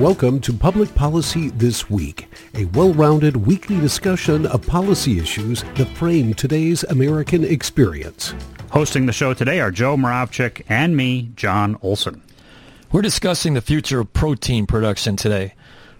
[0.00, 6.32] Welcome to Public Policy This Week, a well-rounded weekly discussion of policy issues that frame
[6.32, 8.32] today's American experience.
[8.70, 12.22] Hosting the show today are Joe Moravchik and me, Jon Olson.
[12.90, 15.52] We're discussing the future of protein production today.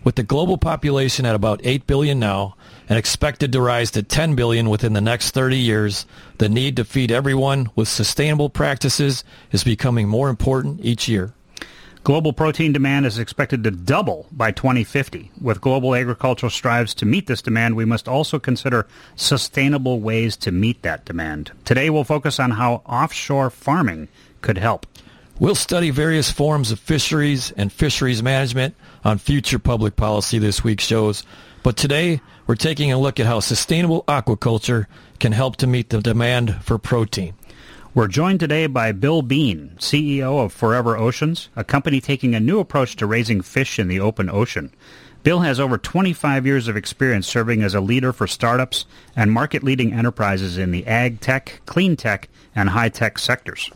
[0.02, 2.56] With the global population at about 8 billion now
[2.88, 6.06] and expected to rise to 10 billion within the next 30 years,
[6.38, 11.34] the need to feed everyone with sustainable practices is becoming more important each year.
[12.02, 15.30] Global protein demand is expected to double by 2050.
[15.38, 18.86] With global agricultural strives to meet this demand, we must also consider
[19.16, 21.52] sustainable ways to meet that demand.
[21.66, 24.08] Today we'll focus on how offshore farming
[24.40, 24.86] could help.
[25.38, 30.80] We'll study various forms of fisheries and fisheries management on future public policy this week
[30.80, 31.22] shows,
[31.62, 34.86] but today we're taking a look at how sustainable aquaculture
[35.18, 37.34] can help to meet the demand for protein.
[37.92, 42.60] We're joined today by Bill Bien, CEO of Forever Oceans, a company taking a new
[42.60, 44.72] approach to raising fish in the open ocean.
[45.24, 49.92] Bill has over 25 years of experience serving as a leader for startups and market-leading
[49.92, 53.68] enterprises in the ag tech, clean tech, and high-tech sectors.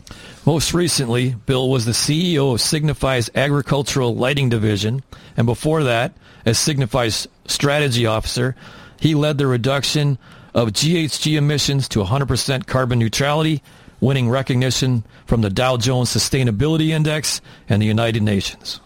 [0.45, 5.03] Most recently, Bill was the CEO of Signify's Agricultural Lighting Division,
[5.35, 6.13] and before that,
[6.45, 8.55] as Signify's strategy officer,
[8.97, 10.17] he led the reduction
[10.53, 13.61] of GHG emissions to 100% carbon neutrality
[14.05, 18.79] winning recognition from the Dow Jones Sustainability Index and the United Nations.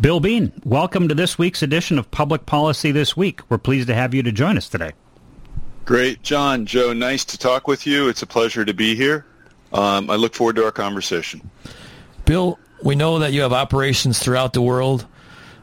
[0.00, 3.42] Bill Bien, welcome to this week's edition of Public Policy This Week.
[3.48, 4.90] We're pleased to have you to join us today.
[5.84, 6.24] Great.
[6.24, 8.08] Jon, Joe, nice to talk with you.
[8.08, 9.24] It's a pleasure to be here.
[9.72, 11.48] Um, I look forward to our conversation.
[12.24, 15.06] Bill, we know that you have operations throughout the world.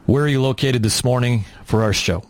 [0.06, 2.24] Where are you located this morning for our show?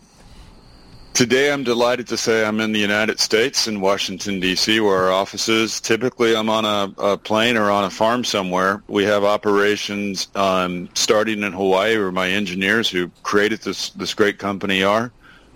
[1.13, 5.11] Today, I'm delighted to say I'm in the United States in Washington, D.C., where our
[5.11, 5.81] office is.
[5.81, 8.81] Typically, I'm on a, a plane or on a farm somewhere.
[8.87, 14.39] We have operations um, starting in Hawaii, where my engineers who created this, this great
[14.39, 15.11] company are.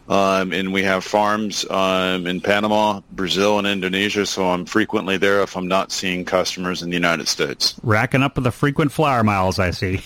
[0.10, 5.42] Um, and we have farms um, in Panama, Brazil, and Indonesia, so I'm frequently there
[5.42, 7.76] if I'm not seeing customers in the United States.
[7.84, 10.02] Racking up the frequent flyer miles, I see.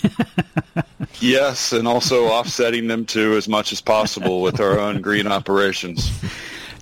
[1.19, 6.11] yes, and also offsetting them too as much as possible with our own green operations.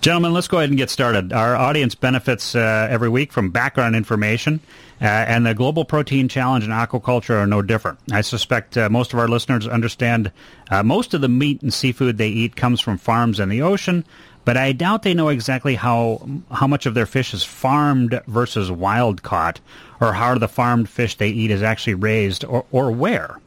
[0.01, 1.31] Gentlemen, let's go ahead and get started.
[1.31, 4.59] Our audience benefits uh, every week from background information,
[5.01, 7.99] uh, and the Global Protein Challenge and aquaculture are no different.
[8.11, 10.31] I suspect uh, most of our listeners understand
[10.71, 14.05] uh, most of the meat and seafood they eat comes from farms in the ocean,
[14.45, 18.71] but I doubt they know exactly how how much of their fish is farmed versus
[18.71, 19.59] wild caught,
[19.99, 23.39] or how the farmed fish they eat is actually raised, or, or where.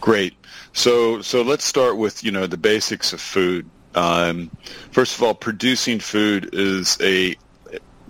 [0.00, 0.34] Great.
[0.72, 3.68] So so let's start with you know the basics of food.
[3.94, 4.50] Um,
[4.90, 7.36] first of all, producing food is a.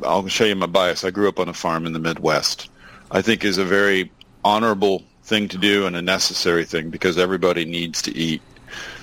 [0.02, 1.04] I'll show you my bias.
[1.04, 2.68] I grew up on a farm in the Midwest.
[3.10, 4.10] I think is a very
[4.44, 8.42] honorable thing to do and a necessary thing because everybody needs to eat.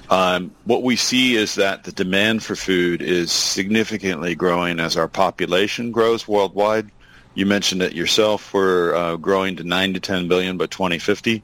[0.09, 5.07] Um, what we see is that the demand for food is significantly growing as our
[5.07, 6.91] population grows worldwide.
[7.33, 8.53] You mentioned it yourself.
[8.53, 11.41] We're uh, growing to 9 to 10 billion by 2050.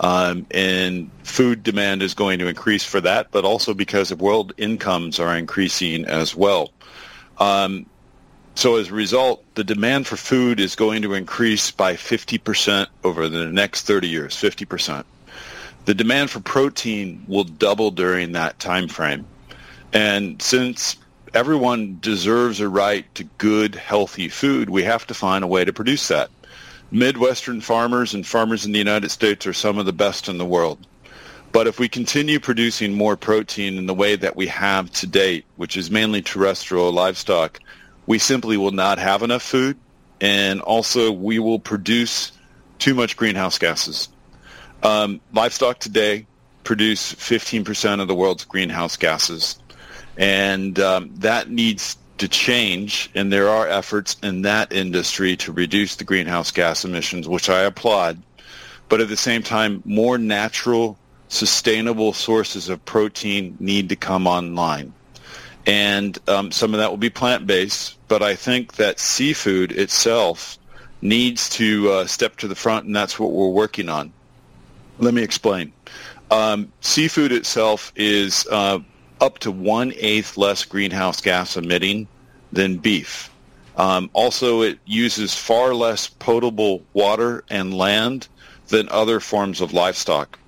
[0.00, 4.52] Um, and food demand is going to increase for that, but also because of world
[4.56, 6.72] incomes are increasing as well.
[7.38, 7.86] Um,
[8.54, 13.28] so as a result, the demand for food is going to increase by 50% over
[13.28, 15.04] the next 30 years, 50%.
[15.84, 19.26] The demand for protein will double during that time frame.
[19.92, 20.96] And since
[21.34, 25.72] everyone deserves a right to good, healthy food, we have to find a way to
[25.72, 26.30] produce that.
[26.90, 30.44] Midwestern farmers and farmers in the United States are some of the best in the
[30.44, 30.78] world.
[31.50, 35.44] But if we continue producing more protein in the way that we have to date,
[35.56, 37.60] which is mainly terrestrial livestock,
[38.06, 39.76] we simply will not have enough food,
[40.20, 42.32] and also we will produce
[42.78, 44.08] too much greenhouse gases.
[44.82, 46.26] Um, livestock today
[46.64, 49.58] produce 15% of the world's greenhouse gases,
[50.16, 55.96] and um, that needs to change, and there are efforts in that industry to reduce
[55.96, 58.22] the greenhouse gas emissions, which I applaud.
[58.88, 64.92] But at the same time, more natural, sustainable sources of protein need to come online.
[65.66, 70.58] And um, some of that will be plant-based, but I think that seafood itself
[71.00, 74.12] needs to uh, step to the front, and that's what we're working on.
[74.98, 75.72] Let me explain.
[76.30, 78.80] Um, seafood itself is uh,
[79.20, 82.08] up to one-eighth less greenhouse gas emitting
[82.52, 83.30] than beef.
[83.76, 88.28] Um, also, it uses far less potable water and land
[88.68, 90.38] than other forms of livestock.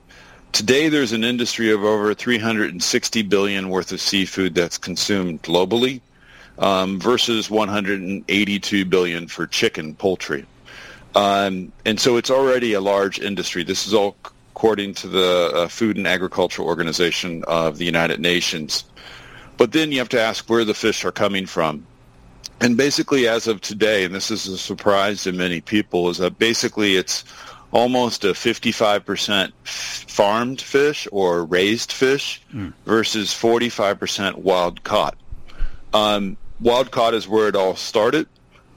[0.55, 6.01] Today, there's an industry of over 360 billion worth of seafood that's consumed globally
[6.61, 10.47] um, versus 182 billion for chicken, poultry.
[11.17, 13.65] Um, and so it's already a large industry.
[13.65, 14.15] This is all
[14.53, 18.85] according to the uh, Food and Agriculture Organization of the United Nations.
[19.57, 21.85] But then you have to ask where the fish are coming from.
[22.61, 26.39] And basically, as of today, and this is a surprise to many people, is that
[26.39, 27.25] basically it's
[27.75, 32.73] almost a 55% farmed fish or raised fish mm.
[32.87, 35.17] versus 45% wild caught.
[35.93, 38.29] Um, wild caught is where it all started,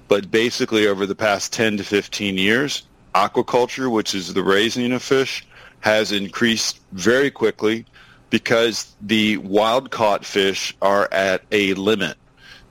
[0.08, 5.04] but basically over the past 10 to 15 years, aquaculture, which is the raising of
[5.04, 5.46] fish,
[5.82, 7.86] has increased very quickly
[8.32, 12.18] because the wild caught fish are at a limit.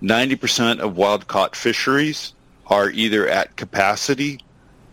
[0.02, 2.34] 90% of wild caught fisheries
[2.66, 4.40] are either at capacity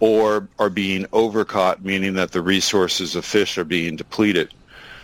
[0.03, 4.53] or are being overcaught, meaning that the resources of fish are being depleted.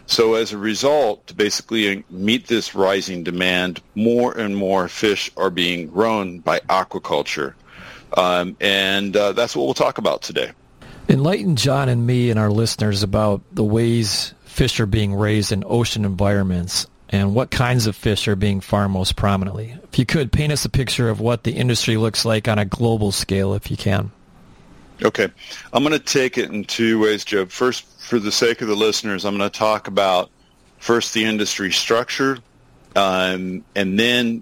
[0.08, 5.50] So as a result, to basically meet this rising demand, more and more fish are
[5.50, 7.54] being grown by aquaculture.
[8.18, 10.52] Um, and uh, that's what we'll talk about today.
[11.08, 15.64] Enlighten John and me and our listeners about the ways fish are being raised in
[15.66, 19.78] ocean environments and what kinds of fish are being farmed most prominently.
[19.94, 22.66] If you could paint us a picture of what the industry looks like on a
[22.66, 24.12] global scale, if you can.
[25.04, 25.30] Okay.
[25.74, 27.46] I'm going to take it in two ways, Joe.
[27.46, 30.30] First, for the sake of the listeners, I'm going to talk about
[30.78, 32.40] first the industry structure
[32.96, 34.42] um, and then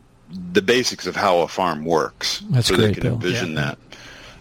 [0.51, 3.13] the basics of how a farm works That's so great, they can Bill.
[3.13, 3.61] envision yeah.
[3.61, 3.77] that.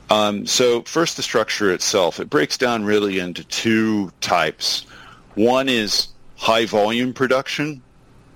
[0.08, 2.20] Um, so first, the structure itself.
[2.20, 4.86] It breaks down really into two types.
[5.34, 7.82] One is high volume production,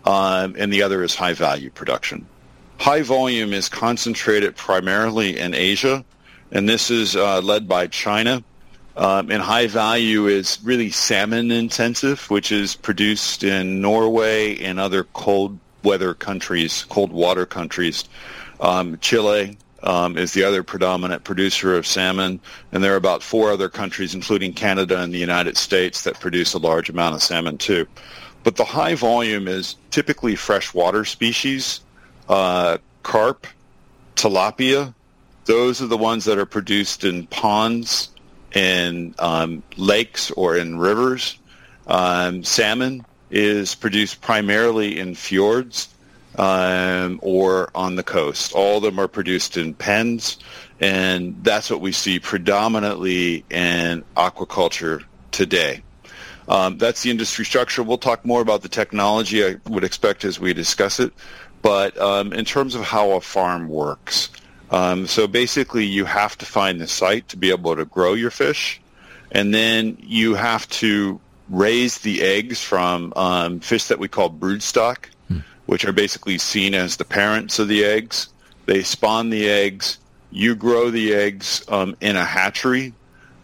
[0.04, 2.26] um, and the other is high value production.
[2.78, 6.04] High volume is concentrated primarily in Asia,
[6.52, 8.42] and this is uh, led by China.
[8.96, 15.04] Um, and high value is really salmon intensive, which is produced in Norway and other
[15.04, 18.04] cold weather countries, cold water countries.
[18.60, 22.40] Um, Chile, um, is the other predominant producer of salmon,
[22.72, 26.54] and there are about four other countries, including Canada and the United States, that produce
[26.54, 27.86] a large amount of salmon too.
[28.42, 31.80] But the high volume is typically freshwater species,
[32.28, 33.46] uh, carp,
[34.16, 34.94] tilapia.
[35.50, 38.10] Those are the ones that are produced in ponds,
[38.54, 41.40] in um, lakes, or in rivers.
[41.88, 45.92] Um, salmon is produced primarily in fjords
[46.36, 48.52] um, or on the coast.
[48.52, 50.38] All of them are produced in pens,
[50.78, 55.02] and that's what we see predominantly in aquaculture
[55.32, 55.82] today.
[56.48, 57.82] Um, that's the industry structure.
[57.82, 61.12] We'll talk more about the technology, I would expect, as we discuss it.
[61.60, 64.30] But um, in terms of how a farm works,
[64.70, 68.30] um, so basically you have to find the site to be able to grow your
[68.30, 68.80] fish,
[69.32, 75.06] and then you have to raise the eggs from um, fish that we call broodstock
[75.70, 78.30] which are basically seen as the parents of the eggs.
[78.66, 79.98] They spawn the eggs.
[80.32, 82.92] You grow the eggs um, in a hatchery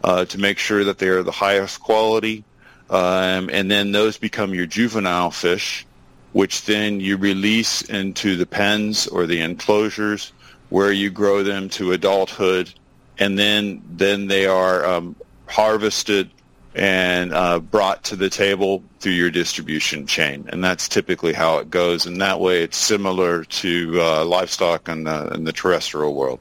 [0.03, 2.43] uh, to make sure that they are the highest quality.
[2.91, 5.87] Um, and then those become your juvenile fish,
[6.33, 10.33] which then you release into the pens or the enclosures
[10.69, 12.73] where you grow them to adulthood.
[13.19, 15.17] And then, then they are um,
[15.47, 16.31] harvested
[16.75, 20.47] and uh, brought to the table through your distribution chain.
[20.53, 22.05] And that's typically how it goes.
[22.05, 26.39] And that way it's similar to uh, livestock in the, in the terrestrial world.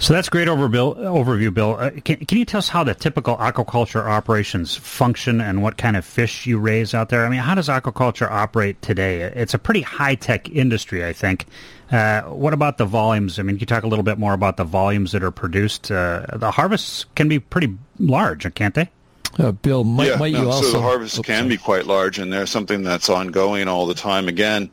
[0.00, 1.76] So that's great overview, overview Bill.
[1.78, 5.96] Uh, can, can you tell us how the typical aquaculture operations function and what kind
[5.96, 7.24] of fish you raise out there?
[7.24, 9.22] I mean, how does aquaculture operate today?
[9.22, 11.46] It's a pretty high-tech industry, I think.
[11.90, 13.38] Uh, what about the volumes?
[13.38, 15.90] I mean, can you talk a little bit more about the volumes that are produced?
[15.90, 18.90] Uh, the harvests can be pretty large, can't they?
[19.38, 20.68] Uh, Bill, might, yeah, might no, you also...
[20.68, 21.48] So the harvest Oops, can sorry.
[21.48, 24.28] be quite large, and there's something that's ongoing all the time.
[24.28, 24.70] Again,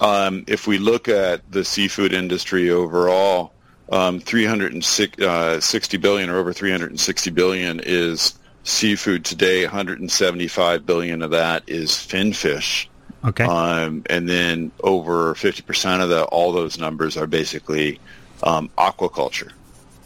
[0.00, 3.52] um, if we look at the seafood industry overall,
[3.92, 9.64] um, 360 uh, billion or over 360 billion is seafood today.
[9.64, 12.89] 175 billion of that is finfish.
[13.24, 13.44] Okay.
[13.44, 18.00] Um, and then over 50% of the, all those numbers are basically
[18.42, 19.52] um, aquaculture.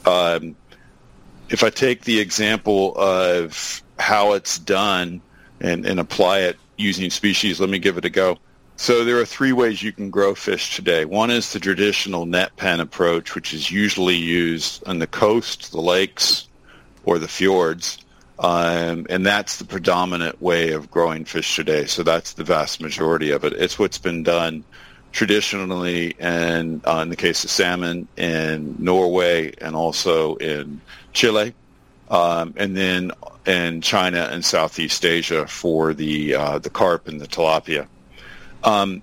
[0.04, 0.56] Um,
[1.48, 5.20] if I take the example of how it's done
[5.60, 8.38] and, and apply it using species, let me give it a go.
[8.76, 11.04] So there are three ways you can grow fish today.
[11.04, 15.80] One is the traditional net pen approach, which is usually used on the coast, the
[15.80, 16.48] lakes,
[17.04, 18.03] or the fjords.
[18.38, 21.86] Um, and that's the predominant way of growing fish today.
[21.86, 23.52] So that's the vast majority of it.
[23.52, 24.64] It's what's been done
[25.12, 30.80] traditionally, and uh, in the case of salmon, in Norway and also in
[31.12, 31.54] Chile,
[32.10, 33.12] um, and then
[33.46, 37.86] in China and Southeast Asia for the uh, the carp and the tilapia.
[38.64, 39.02] Um,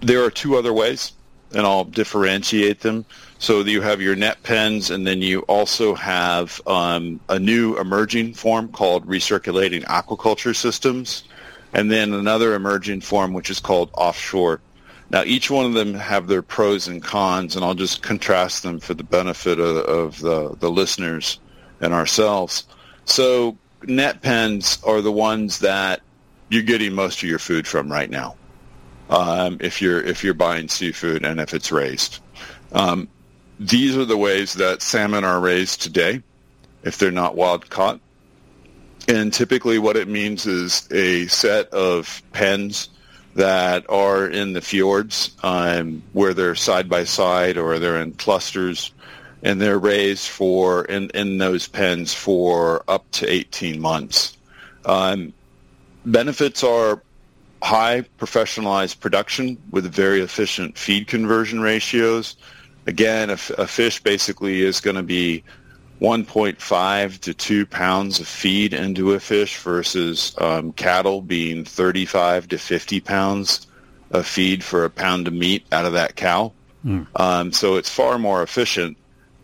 [0.00, 1.12] there are two other ways.
[1.54, 3.04] and I'll differentiate them.
[3.42, 8.34] So you have your net pens, and then you also have um, a new emerging
[8.34, 11.24] form called recirculating aquaculture systems,
[11.72, 14.60] and then another emerging form which is called offshore.
[15.10, 18.78] Now, each one of them have their pros and cons, and I'll just contrast them
[18.78, 21.40] for the benefit of, of the, the listeners
[21.80, 22.68] and ourselves.
[23.06, 26.00] So net pens are the ones that
[26.48, 28.36] you're getting most of your food from right now.
[29.10, 32.20] Um, if you're if you're buying seafood and if it's raised,
[32.70, 33.08] um,
[33.58, 36.22] these are the ways that salmon are raised today,
[36.82, 38.00] if they're not wild caught.
[39.08, 42.88] And typically, what it means is a set of pens
[43.34, 48.92] that are in the fjords um, where they're side by side or they're in clusters
[49.42, 54.36] and they're raised for in, in those pens for up to 18 months.
[54.84, 55.32] Um,
[56.04, 57.02] benefits are
[57.62, 62.36] high professionalized production with very efficient feed conversion ratios.
[62.86, 65.44] Again, a, a fish basically is going to be
[66.00, 72.58] 1.5 to 2 pounds of feed into a fish versus um, cattle being 35 to
[72.58, 73.66] 50 pounds
[74.10, 76.52] of feed for a pound of meat out of that cow.
[76.84, 77.06] Mm.
[77.18, 78.96] Um, so it's far more efficient.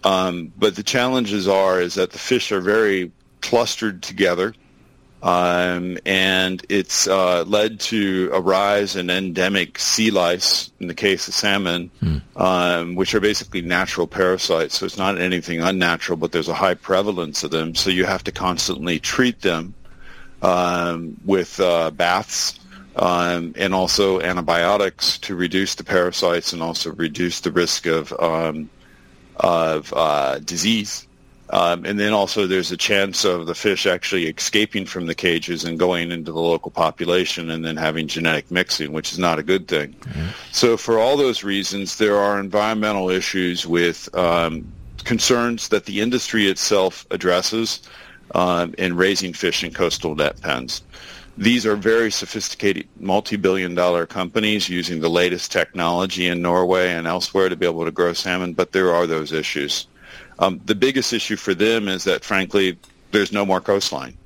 [0.04, 4.54] Um, but the challenges are is that the fish are very clustered together
[5.22, 11.26] um, and it's uh, led to a rise in endemic sea lice in the case
[11.26, 12.18] of salmon, hmm.
[12.36, 14.78] um, which are basically natural parasites.
[14.78, 17.74] So it's not anything unnatural, but there's a high prevalence of them.
[17.74, 19.74] So you have to constantly treat them
[20.40, 22.60] um, with uh, baths
[22.94, 28.70] um, and also antibiotics to reduce the parasites and also reduce the risk of um,
[29.36, 31.07] of uh, disease.
[31.50, 35.64] Um, and then also there's a chance of the fish actually escaping from the cages
[35.64, 39.42] and going into the local population and then having genetic mixing, which is not a
[39.42, 39.92] good thing.
[39.92, 40.28] Mm-hmm.
[40.52, 44.70] So for all those reasons, there are environmental issues with um,
[45.04, 47.80] concerns that the industry itself addresses
[48.34, 50.82] um, in raising fish in coastal net pens.
[51.38, 57.48] These are very sophisticated multi-billion dollar companies using the latest technology in Norway and elsewhere
[57.48, 59.86] to be able to grow salmon, but there are those issues.
[60.38, 62.78] Um, the biggest issue for them is that, frankly,
[63.10, 64.16] there's no more coastline.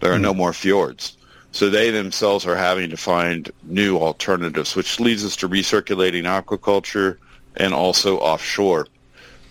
[0.00, 1.16] There are no more fjords.
[1.52, 7.18] So they themselves are having to find new alternatives, which leads us to recirculating aquaculture
[7.56, 8.88] and also offshore.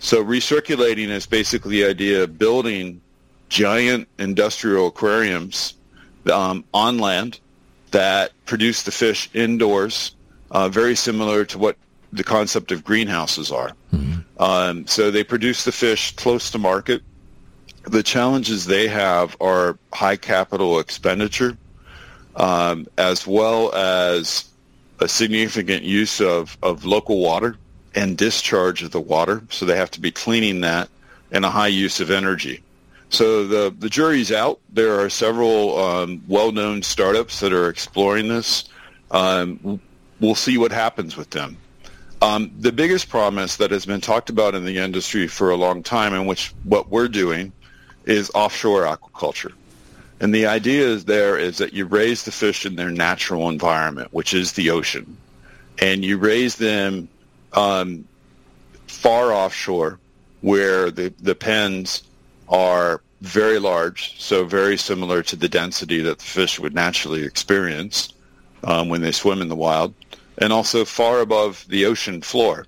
[0.00, 3.00] So recirculating is basically the idea of building
[3.48, 5.74] giant industrial aquariums
[6.30, 7.38] um, on land
[7.92, 10.16] that produce the fish indoors,
[10.50, 11.76] uh, very similar to what
[12.12, 13.72] the concept of greenhouses are.
[13.92, 14.42] Mm-hmm.
[14.42, 17.02] Um, so they produce the fish close to market.
[17.84, 21.56] The challenges they have are high capital expenditure,
[22.36, 24.50] um, as well as
[25.00, 27.56] a significant use of, of local water
[27.94, 29.42] and discharge of the water.
[29.50, 30.88] So they have to be cleaning that
[31.32, 32.62] and a high use of energy.
[33.08, 34.60] So the, the jury's out.
[34.70, 38.64] There are several um, well-known startups that are exploring this.
[39.10, 39.80] Um,
[40.20, 41.58] we'll see what happens with them.
[42.22, 45.82] Um, the biggest promise that has been talked about in the industry for a long
[45.82, 47.52] time, and which what we're doing,
[48.04, 49.52] is offshore aquaculture.
[50.20, 54.12] And the idea is there is that you raise the fish in their natural environment,
[54.12, 55.16] which is the ocean,
[55.80, 57.08] and you raise them
[57.54, 58.06] um,
[58.86, 59.98] far offshore,
[60.42, 62.04] where the the pens
[62.48, 68.14] are very large, so very similar to the density that the fish would naturally experience
[68.62, 69.92] um, when they swim in the wild
[70.38, 72.66] and also far above the ocean floor.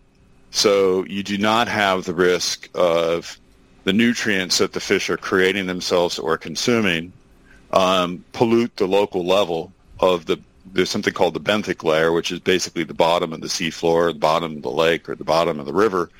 [0.50, 3.38] So you do not have the risk of
[3.84, 7.12] the nutrients that the fish are creating themselves or consuming
[7.72, 10.38] um, pollute the local level of the
[10.72, 14.18] there's something called the benthic layer, which is basically the bottom of the seafloor, the
[14.18, 16.10] bottom of the lake, or the bottom of the river,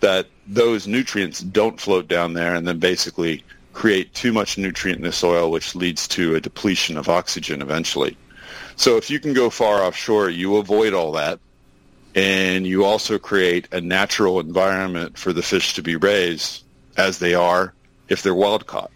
[0.00, 5.04] that those nutrients don't float down there and then basically create too much nutrient in
[5.04, 8.16] the soil, which leads to a depletion of oxygen eventually.
[8.80, 11.38] So if you can go far offshore, you avoid all that.
[12.14, 16.64] And you also create a natural environment for the fish to be raised
[16.96, 17.74] as they are
[18.08, 18.90] if they're wild caught.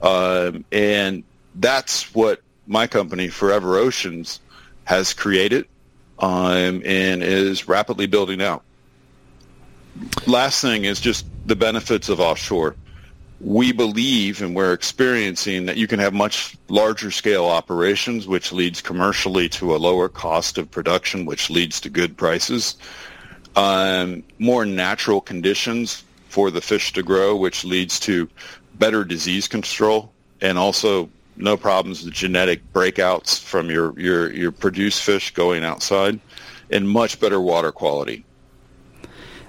[0.00, 1.24] Um, and
[1.56, 4.38] that's what my company, Forever Oceans,
[4.84, 5.66] has created
[6.20, 8.62] um, and is rapidly building out.
[10.28, 12.76] Last thing is just the benefits of offshore
[13.40, 18.80] we believe and we're experiencing that you can have much larger scale operations, which leads
[18.80, 22.76] commercially to a lower cost of production, which leads to good prices.
[23.54, 28.28] Um, more natural conditions for the fish to grow, which leads to
[28.74, 35.02] better disease control and also no problems with genetic breakouts from your, your, your produced
[35.02, 36.18] fish going outside
[36.70, 38.24] and much better water quality.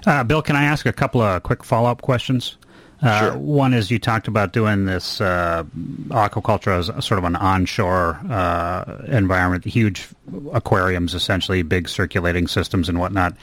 [0.06, 2.56] Uh, Bill, can I ask a couple of quick follow-up questions?
[3.00, 3.38] Uh, sure.
[3.38, 5.64] One is you talked about doing this uh,
[6.08, 10.08] aquaculture as sort of an onshore uh, environment, huge
[10.52, 13.36] aquariums, essentially, big circulating systems and whatnot.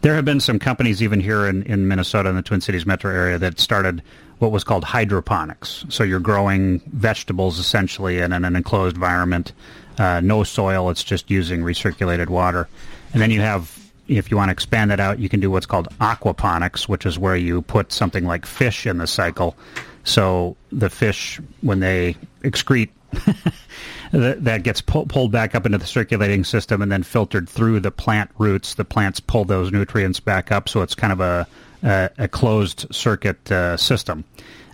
[0.00, 3.10] There have been some companies even here in, in Minnesota in the Twin Cities metro
[3.10, 4.02] area that started
[4.38, 5.84] what was called hydroponics.
[5.88, 9.52] So you're growing vegetables essentially in an enclosed environment,
[9.98, 12.68] uh, no soil, it's just using recirculated water.
[13.12, 13.73] And then you have
[14.08, 17.18] if you want to expand that out, you can do what's called aquaponics, which is
[17.18, 19.56] where you put something like fish in the cycle.
[20.04, 22.90] So the fish, when they excrete,
[24.12, 27.90] that gets pull, pulled back up into the circulating system and then filtered through the
[27.90, 28.74] plant roots.
[28.74, 31.46] The plants pull those nutrients back up, so it's kind of a
[31.84, 34.24] a, a closed circuit uh, system.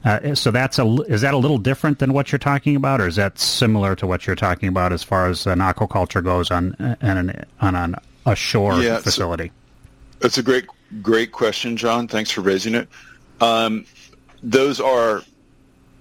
[0.04, 3.06] Uh, so that's a is that a little different than what you're talking about, or
[3.06, 6.74] is that similar to what you're talking about as far as an aquaculture goes on
[7.02, 7.94] an on an
[8.26, 9.52] a shore yeah, facility?
[10.20, 10.66] That's a great,
[11.02, 12.08] great question, Jon.
[12.08, 12.88] Thanks for raising it.
[13.40, 13.86] Um,
[14.42, 15.22] those are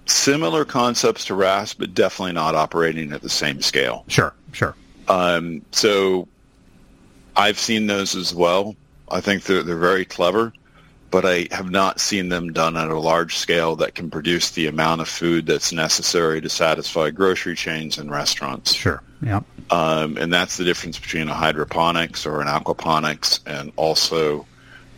[0.06, 4.04] similar concepts to RAS, but definitely not operating at the same scale.
[4.08, 4.74] Sure, sure.
[5.08, 6.28] Um, so
[7.36, 8.76] I've seen those as well.
[9.10, 10.52] I think they're, they're very clever
[11.10, 14.66] but I have not seen them done at a large scale that can produce the
[14.66, 18.72] amount of food that's necessary to satisfy grocery chains and restaurants.
[18.72, 19.02] Sure.
[19.22, 19.40] Yeah.
[19.70, 24.46] Um, and that's the difference between a hydroponics or an aquaponics and also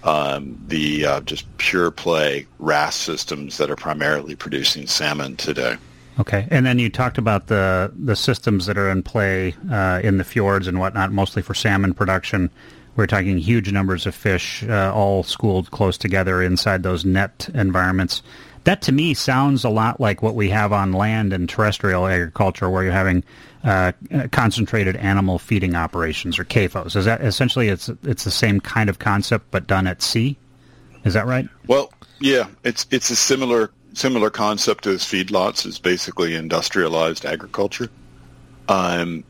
[0.04, 5.76] um, the uh, just pure play RAS systems that are primarily producing salmon today.
[6.18, 10.18] Okay, and then you talked about the the systems that are in play uh, in
[10.18, 12.50] the fjords and whatnot, mostly for salmon production.
[12.96, 18.22] We're talking huge numbers of fish, uh, all schooled close together inside those net environments.
[18.64, 22.70] That to me sounds a lot like what we have on land and terrestrial agriculture,
[22.70, 23.24] where you're having
[23.64, 23.92] uh,
[24.30, 26.94] concentrated animal feeding operations or CAFOs.
[26.96, 30.36] Is that essentially it's it's the same kind of concept but done at sea?
[31.04, 31.48] Is that right?
[31.66, 35.66] Well, yeah, it's it's a similar similar concept as feedlots.
[35.66, 37.88] It's basically industrialized agriculture.
[38.68, 39.24] Um,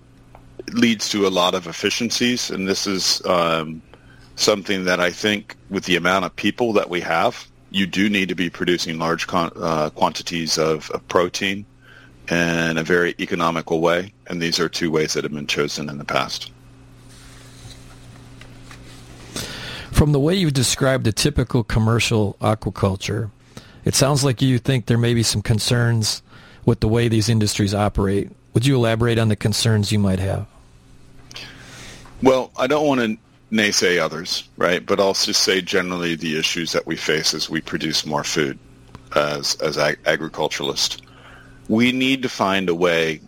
[0.73, 3.83] leads to a lot of efficiencies, and this is um,
[4.37, 8.29] something that I think, with the amount of people that we have, you do need
[8.29, 11.65] to be producing large con- uh, quantities of, of, protein
[12.29, 15.99] in a very economical way, and these are two ways that have been chosen in
[15.99, 16.53] the past.
[19.91, 23.31] From the way you've described the typical commercial aquaculture,
[23.85, 26.23] it sounds like you think there may be some concerns
[26.65, 28.31] with the way these industries operate.
[28.55, 30.47] Would you elaborate on the concerns you might have?
[32.23, 33.17] Well, I don't want to
[33.53, 34.85] naysay others, right?
[34.85, 38.59] But I'll just say generally the issues that we face as we produce more food
[39.15, 40.97] as as ag- agriculturalists.
[41.69, 43.21] We need to find a way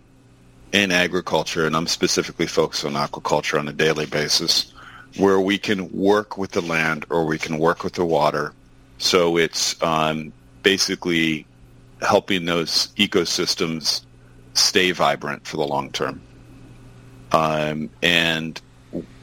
[0.73, 4.73] in agriculture, and I'm specifically focused on aquaculture on a daily basis,
[5.17, 8.53] where we can work with the land or we can work with the water.
[8.99, 10.33] So it's um,
[10.63, 11.47] basically
[12.01, 14.05] helping those ecosystems
[14.55, 16.21] stay vibrant for the long term.
[17.31, 18.61] Um, and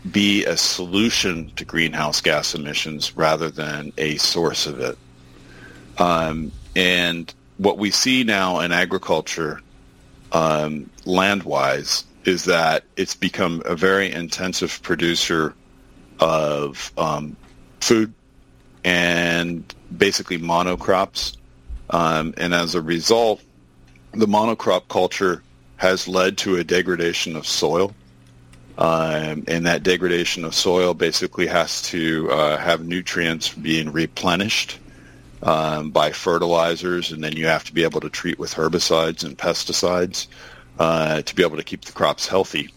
[0.09, 4.97] be a solution to greenhouse gas emissions rather than a source of it.
[5.97, 9.61] Um, and what we see now in agriculture,
[10.31, 15.53] um, land-wise, is that it's become a very intensive producer
[16.19, 17.35] of um,
[17.79, 18.13] food
[18.83, 21.37] and basically monocrops.
[21.89, 23.41] Um, and as a result,
[24.13, 25.43] the monocrop culture
[25.77, 27.93] has led to a degradation of soil
[28.81, 34.79] um, and that degradation of soil basically has to uh, have nutrients being replenished
[35.43, 39.37] um, by fertilizers, and then you have to be able to treat with herbicides and
[39.37, 40.25] pesticides
[40.79, 42.73] uh, to be able to keep the crops healthy.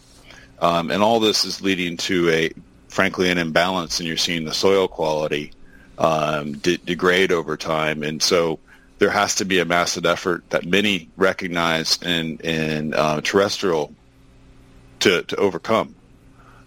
[0.59, 2.53] Um, and all this is leading to a,
[2.89, 5.53] frankly, an imbalance, and you're seeing the soil quality
[5.97, 8.03] um, de- degrade over time.
[8.03, 8.59] And so
[8.99, 13.95] there has to be a massive effort that many recognize in, in uh, terrestrial
[15.05, 15.95] to, to overcome.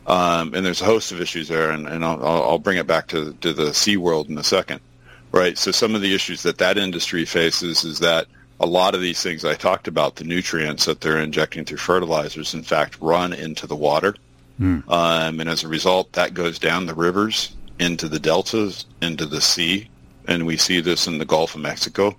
[0.06, 3.08] Um, and there's a host of issues there, and, and I'll, I'll bring it back
[3.08, 4.80] to, to the sea world in a second.
[5.32, 5.58] Right.
[5.58, 8.28] So some of the issues that that industry faces is that
[8.60, 12.54] a lot of these things I talked about, the nutrients that they're injecting through fertilizers,
[12.54, 14.16] in fact, run into the water.
[14.60, 14.90] Mm.
[14.90, 19.42] Um, and as a result, that goes down the rivers, into the deltas, into the
[19.42, 19.90] sea.
[20.28, 22.16] And we see this in the Gulf of Mexico,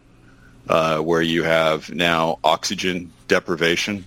[0.69, 4.05] uh, where you have now oxygen deprivation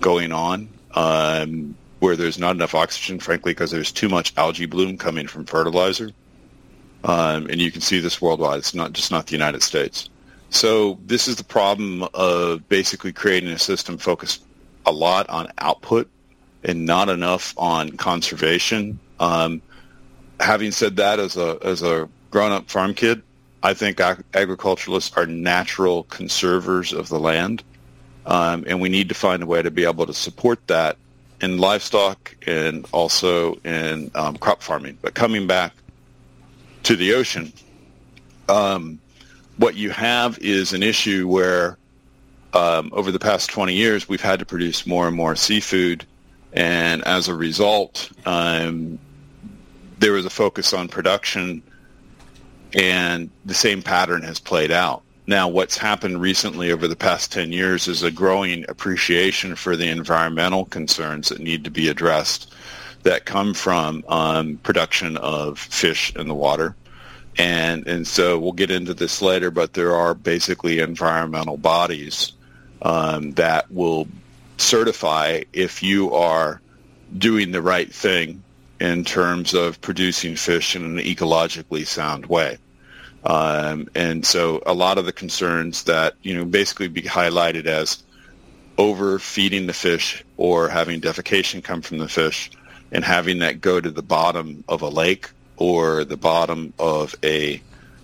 [0.00, 4.98] going on um, where there's not enough oxygen, frankly, because there's too much algae bloom
[4.98, 6.10] coming from fertilizer.
[7.04, 8.58] Um, and you can see this worldwide.
[8.58, 10.08] It's not just not the United States.
[10.50, 14.44] So this is the problem of basically creating a system focused
[14.86, 16.08] a lot on output
[16.64, 18.98] and not enough on conservation.
[19.20, 19.62] Um,
[20.40, 23.22] having said that, as a as a grown up farm kid,
[23.62, 27.62] I think ag- agriculturalists are natural conservers of the land,
[28.26, 30.96] um, and we need to find a way to be able to support that
[31.40, 34.98] in livestock and also in um, crop farming.
[35.00, 35.72] But coming back
[36.84, 37.52] to the ocean,
[38.48, 38.98] um,
[39.56, 41.78] what you have is an issue where
[42.52, 46.04] um, over the past 20 years we've had to produce more and more seafood,
[46.52, 48.98] and as a result, um,
[49.98, 51.62] there was a focus on production,
[52.72, 55.02] and the same pattern has played out.
[55.28, 59.88] Now, what's happened recently over the past 10 years is a growing appreciation for the
[59.88, 62.54] environmental concerns that need to be addressed
[63.02, 66.76] that come from um, production of fish in the water.
[67.38, 72.32] And, and so we'll get into this later, but there are basically environmental bodies
[72.82, 74.06] um, that will
[74.58, 76.60] certify if you are
[77.18, 78.42] doing the right thing
[78.80, 82.58] in terms of producing fish in an ecologically sound way.
[83.26, 88.04] Um, and so a lot of the concerns that, you know, basically be highlighted as
[88.78, 92.52] overfeeding the fish or having defecation come from the fish
[92.92, 97.60] and having that go to the bottom of a lake or the bottom of a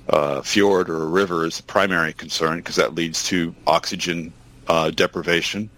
[0.08, 4.32] uh, fjord or a river is the primary concern because that leads to oxygen
[4.66, 5.70] uh, deprivation.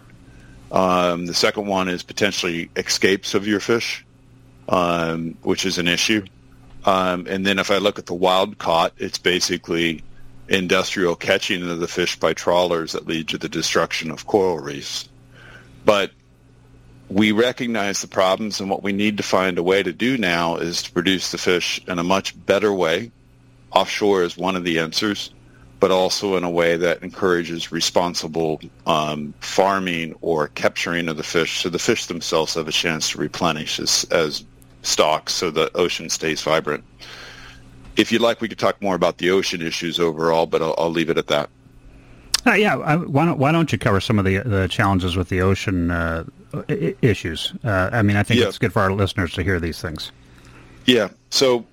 [0.73, 4.07] Um, the second one is potentially escapes of your fish,
[4.71, 6.25] um, which is an issue.
[6.85, 10.03] Um, and then if I look at the wild caught, it's basically
[10.49, 15.09] industrial catching of the fish by trawlers that lead to the destruction of coral reefs.
[15.85, 16.11] But
[17.09, 20.57] we recognize the problems and what we need to find a way to do now
[20.57, 23.11] is to produce the fish in a much better way.
[23.73, 25.31] Offshore is one of the answers,
[25.81, 31.63] but also in a way that encourages responsible um, farming or capturing of the fish
[31.63, 34.45] so the fish themselves have a chance to replenish as, as
[34.85, 36.85] stocks so the ocean stays vibrant.
[37.97, 40.91] If you'd like, we could talk more about the ocean issues overall, but I'll, I'll
[40.91, 41.49] leave it at that.
[42.47, 45.31] Uh, yeah, I, why, don't, why don't you cover some of the the challenges with
[45.31, 46.25] the ocean uh,
[46.69, 47.55] I- issues?
[47.65, 48.49] Uh, I mean, I think yeah.
[48.49, 50.13] it's good for our listeners to hear these things.
[50.85, 51.09] Yeah.
[51.31, 51.65] So,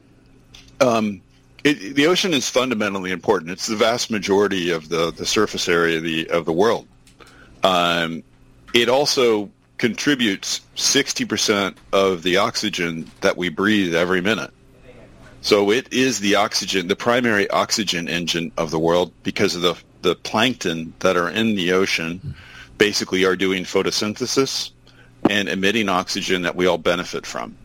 [0.80, 1.22] um,
[1.66, 3.52] it, the ocean is fundamentally important.
[3.52, 6.88] It's the vast majority of the, the surface area of the of the world.
[7.64, 8.24] Um,
[8.74, 14.52] it also contributes 60% of the oxygen that we breathe every minute.
[15.42, 19.76] So it is the oxygen, the primary oxygen engine of the world because of the,
[20.04, 22.36] the plankton that are in the ocean
[22.78, 24.70] basically are doing photosynthesis
[25.32, 27.58] and emitting oxygen that we all benefit from.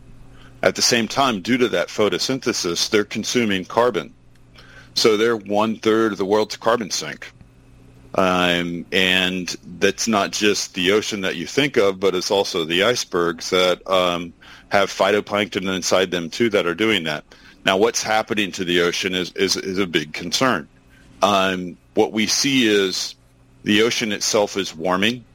[0.63, 4.11] At the same time, due to that photosynthesis, they're consuming carbon.
[4.95, 7.31] So they're one third of the world's carbon sink.
[8.15, 12.83] Um, and that's not just the ocean that you think of, but it's also the
[12.83, 14.33] icebergs that um,
[14.69, 17.23] have phytoplankton inside them too that are doing that.
[17.65, 20.67] Now, what's happening to the ocean is, is, is a big concern.
[21.21, 23.15] Um, what we see is
[23.63, 25.25] the ocean itself is warming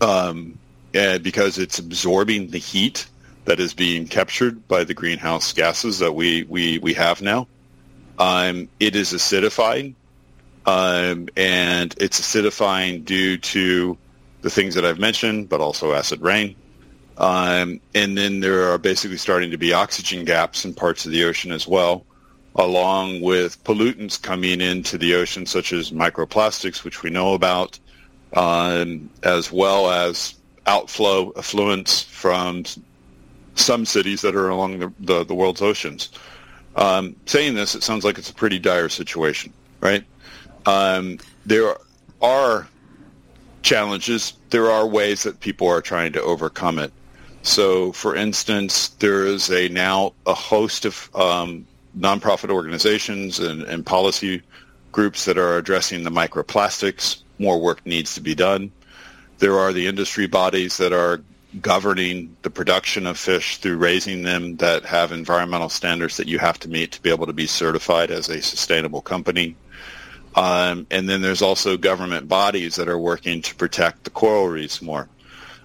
[0.00, 0.58] um,
[0.92, 3.06] because it's absorbing the heat
[3.44, 7.46] that is being captured by the greenhouse gases that we, we, we have now.
[8.18, 9.94] Um, it is acidifying
[10.66, 13.98] um, and it's acidifying due to
[14.42, 16.54] the things that I've mentioned, but also acid rain.
[17.16, 21.24] Um, and then there are basically starting to be oxygen gaps in parts of the
[21.24, 22.04] ocean as well,
[22.56, 27.78] along with pollutants coming into the ocean, such as microplastics, which we know about,
[28.34, 30.34] um, as well as
[30.66, 32.64] outflow effluents from
[33.54, 36.10] some cities that are along the, the, the world's oceans.
[36.76, 40.04] Um, saying this, it sounds like it's a pretty dire situation, right?
[40.66, 41.76] Um, there
[42.22, 42.68] are
[43.62, 44.34] challenges.
[44.50, 46.92] There are ways that people are trying to overcome it.
[47.42, 51.66] So, for instance, there is a now a host of um,
[51.98, 54.42] nonprofit organizations and, and policy
[54.92, 57.22] groups that are addressing the microplastics.
[57.38, 58.72] More work needs to be done.
[59.38, 61.22] There are the industry bodies that are
[61.60, 66.58] governing the production of fish through raising them that have environmental standards that you have
[66.60, 69.56] to meet to be able to be certified as a sustainable company.
[70.34, 74.82] Um, and then there's also government bodies that are working to protect the coral reefs
[74.82, 75.08] more.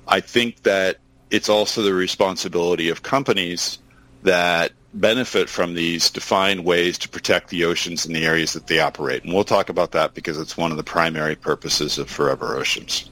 [0.07, 0.97] I think that
[1.31, 3.79] it's also the responsibility of companies
[4.23, 8.67] that benefit from these to find ways to protect the oceans in the areas that
[8.67, 9.23] they operate.
[9.23, 13.09] And we'll talk about that because it's one of the primary purposes of Forever Oceans.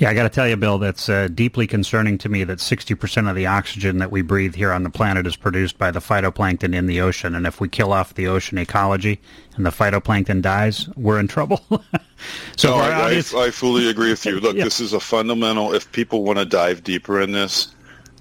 [0.00, 3.28] Yeah, I got to tell you, Bill, that's uh, deeply concerning to me that 60%
[3.28, 6.74] of the oxygen that we breathe here on the planet is produced by the phytoplankton
[6.74, 7.34] in the ocean.
[7.34, 9.20] And if we kill off the ocean ecology
[9.56, 11.62] and the phytoplankton dies, we're in trouble.
[12.56, 13.34] so no, I, audience...
[13.34, 14.40] I, I, fully agree with you.
[14.40, 14.64] Look, yeah.
[14.64, 17.74] this is a fundamental, if people want to dive deeper in this,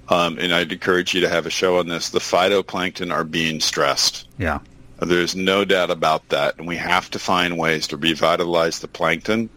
[0.10, 2.10] um, and I'd encourage you to have a show on this.
[2.10, 4.28] The phytoplankton are being stressed.
[4.38, 4.60] Yeah.
[5.00, 9.50] There's no doubt about that, and we have to find ways to revitalize the plankton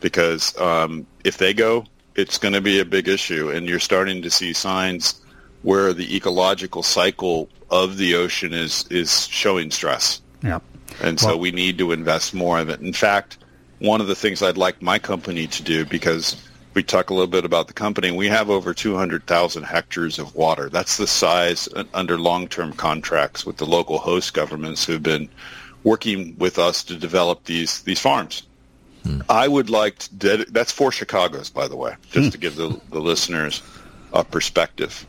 [0.00, 4.22] because um, if they go, it's going to be a big issue, and you're starting
[4.22, 5.20] to see signs
[5.62, 10.20] where the ecological cycle of the ocean is is showing stress.
[10.42, 10.60] Yeah.
[11.02, 12.80] And so we need to invest more of it.
[12.80, 13.38] In fact,
[13.78, 16.36] one of the things I'd like my company to do because
[16.74, 18.10] we talk a little bit about the company.
[18.10, 20.68] We have over 200,000 hectares of water.
[20.68, 25.28] That's the size uh, under long-term contracts with the local host governments who've been
[25.82, 28.42] working with us to develop these these farms.
[29.02, 29.20] Hmm.
[29.28, 30.14] I would like to.
[30.14, 32.30] Ded- that's four Chicago's, by the way, just hmm.
[32.30, 33.62] to give the, the listeners
[34.12, 35.06] a perspective.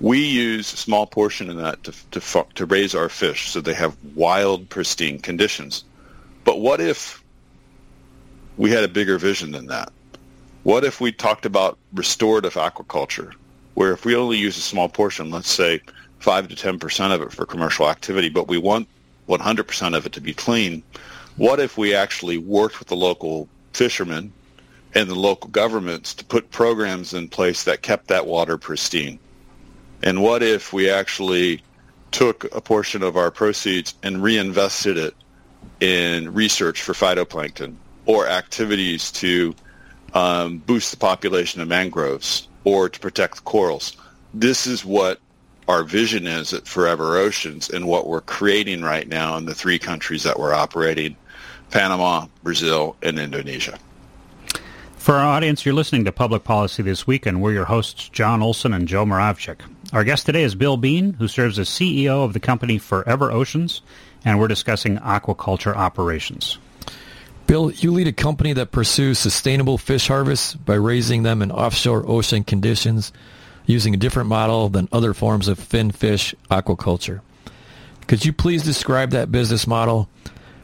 [0.00, 3.74] We use a small portion of that to, to to raise our fish, so they
[3.74, 5.84] have wild, pristine conditions.
[6.44, 7.22] But what if
[8.56, 9.92] we had a bigger vision than that?
[10.62, 13.32] What if we talked about restorative aquaculture,
[13.74, 15.80] where if we only use a small portion, let's say
[16.20, 18.88] 5 to 10% of it for commercial activity, but we want
[19.28, 20.82] 100% of it to be clean,
[21.36, 24.32] what if we actually worked with the local fishermen
[24.94, 29.18] and the local governments to put programs in place that kept that water pristine?
[30.02, 31.62] And what if we actually
[32.10, 35.14] took a portion of our proceeds and reinvested it
[35.80, 37.74] in research for phytoplankton
[38.06, 39.54] or activities to
[40.14, 43.96] um, boost the population of mangroves or to protect the corals.
[44.34, 45.20] This is what
[45.68, 49.78] our vision is at Forever Oceans and what we're creating right now in the three
[49.78, 51.16] countries that we're operating,
[51.72, 53.78] Panama, Brazil, and Indonesia.
[54.96, 58.42] For our audience, you're listening to Public Policy This Week, and we're your hosts, Jon
[58.42, 59.62] Olson and Joe Moravchik.
[59.92, 63.80] Our guest today is Bill Bien, who serves as CEO of the company Forever Oceans,
[64.24, 66.58] and we're discussing aquaculture operations.
[67.46, 72.08] Bill, you lead a company that pursues sustainable fish harvests by raising them in offshore
[72.08, 73.12] ocean conditions
[73.66, 77.20] using a different model than other forms of fin fish aquaculture.
[78.06, 80.08] Could you please describe that business model?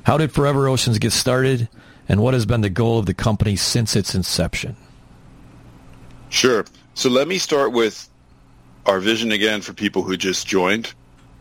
[0.09, 1.69] How did Forever Oceans get started,
[2.09, 4.75] and what has been the goal of the company since its inception?
[6.31, 6.65] Sure.
[6.95, 8.09] So let me start with
[8.87, 10.95] our vision again for people who just joined,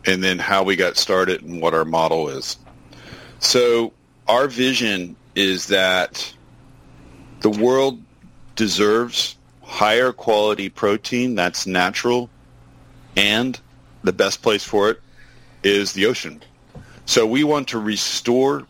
[0.04, 2.58] and then how we got started and what our model is.
[3.38, 3.94] So
[4.28, 6.30] our vision is that
[7.40, 7.98] the world
[8.54, 12.28] deserves higher quality protein that's natural
[13.16, 13.58] and
[14.02, 15.00] the best place for it
[15.62, 16.42] is the ocean.
[17.08, 18.66] So we want to restore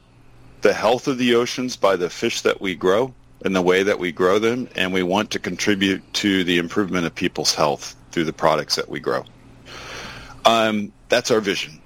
[0.61, 3.13] the health of the oceans by the fish that we grow
[3.45, 7.05] and the way that we grow them, and we want to contribute to the improvement
[7.05, 9.25] of people's health through the products that we grow.
[10.45, 11.81] Um, that's our vision.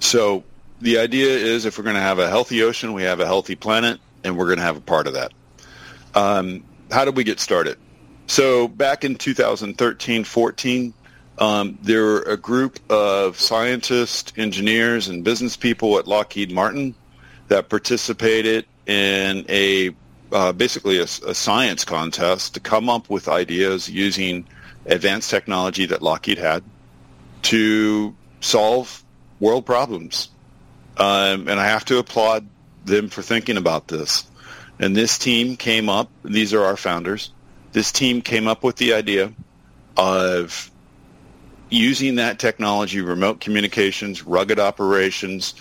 [0.00, 0.42] So
[0.80, 3.54] the idea is if we're going to have a healthy ocean, we have a healthy
[3.54, 5.32] planet, and we're going to have a part of that.
[6.16, 7.78] Um, how did we get started?
[8.26, 10.94] So back in 2013, 14,
[11.38, 16.94] um, there were a group of scientists, engineers, and business people at Lockheed Martin
[17.48, 19.94] that participated in a
[20.32, 24.46] uh, basically a, a, science contest to come up with ideas using
[24.86, 26.64] advanced technology that Lockheed had
[27.42, 29.04] to solve
[29.40, 30.30] world problems.
[30.96, 32.46] Um, and I have to applaud
[32.84, 34.24] them for thinking about this.
[34.78, 37.30] And this team came up, these are our founders,
[37.72, 39.32] this team came up with the idea
[39.98, 40.71] of
[41.72, 45.54] using that technology, remote communications, rugged operations,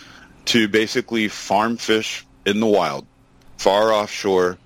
[0.46, 3.06] to basically farm fish in the wild,
[3.58, 4.58] far offshore,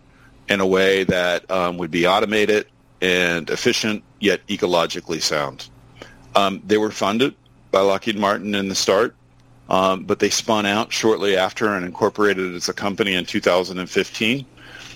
[0.47, 2.67] in a way that um, would be automated
[3.01, 5.69] and efficient, yet ecologically sound.
[6.35, 7.35] Um, they were funded
[7.71, 9.15] by Lockheed Martin in the start.
[9.67, 14.45] Um, but they spun out shortly after and incorporated as a company in 2015.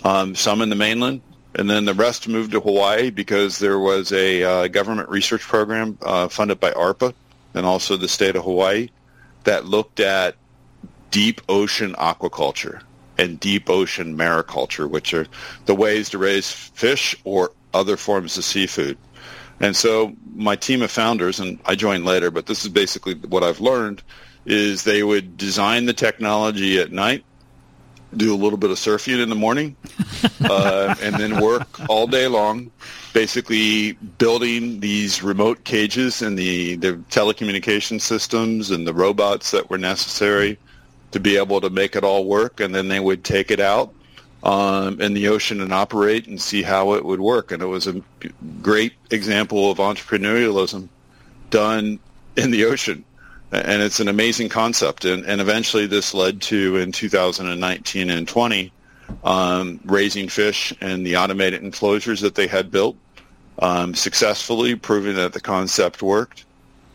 [0.04, 1.22] Um, some in the mainland,
[1.56, 5.98] and then the rest moved to Hawaii because there was a uh, government research program
[6.02, 7.14] uh, funded by ARPA
[7.54, 8.90] and also the state of Hawaii
[9.46, 10.36] that looked at
[11.12, 12.82] deep ocean aquaculture
[13.18, 15.28] and deep ocean mariculture, which are
[15.66, 18.98] the ways to raise fish or other forms of seafood.
[19.60, 23.44] And so my team of founders, and I joined later, but this is basically what
[23.44, 24.02] I've learned,
[24.46, 27.26] is they would design the technology at night,
[28.16, 29.76] do a little bit of surfing in the morning,
[30.42, 32.72] uh, and then work all day long,
[33.14, 39.78] basically building these remote cages and the, the telecommunication systems and the robots that were
[39.78, 40.58] necessary
[41.12, 42.60] to be able to make it all work.
[42.60, 43.94] And then they would take it out
[44.44, 47.52] um, in the ocean and operate and see how it would work.
[47.52, 48.02] And it was a
[48.62, 50.88] great example of entrepreneurialism
[51.50, 52.00] done
[52.36, 53.04] in the ocean
[53.52, 55.06] and it's an amazing concept.
[55.06, 58.72] And, and eventually, this led to in 2019 and 20
[59.24, 62.96] um, raising fish and the automated enclosures that they had built.
[63.62, 66.46] um, successfully, proving that the concept worked.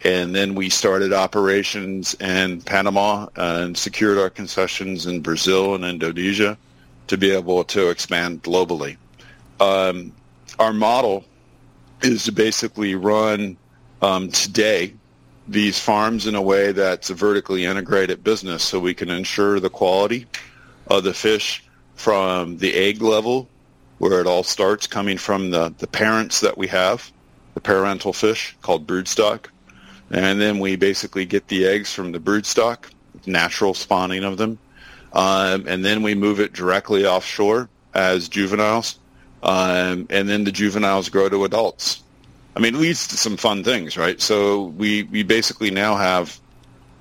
[0.03, 6.59] And then we started operations in Panama and secured our concessions in Brazil and Indonesia
[7.07, 8.97] to be able to expand globally.
[9.61, 10.13] Um,
[10.59, 11.25] our model
[12.03, 13.57] is to basically run
[14.03, 14.95] um, today
[15.47, 19.71] these farms in a way that's a vertically integrated business so we can ensure the
[19.71, 20.27] quality
[20.89, 23.49] of the fish from the egg level
[23.99, 27.11] where it all starts coming from the, the parents that we have,
[27.55, 29.47] the parental fish called broodstock.
[30.11, 32.91] And then we basically get the eggs from the broodstock,
[33.27, 34.59] natural spawning of them.
[35.13, 38.99] Um, and then we move it directly offshore as juveniles.
[39.43, 42.03] Um, and then the juveniles grow to adults.
[42.57, 44.21] I mean, it leads to some fun things, right?
[44.21, 46.41] So we, we basically now have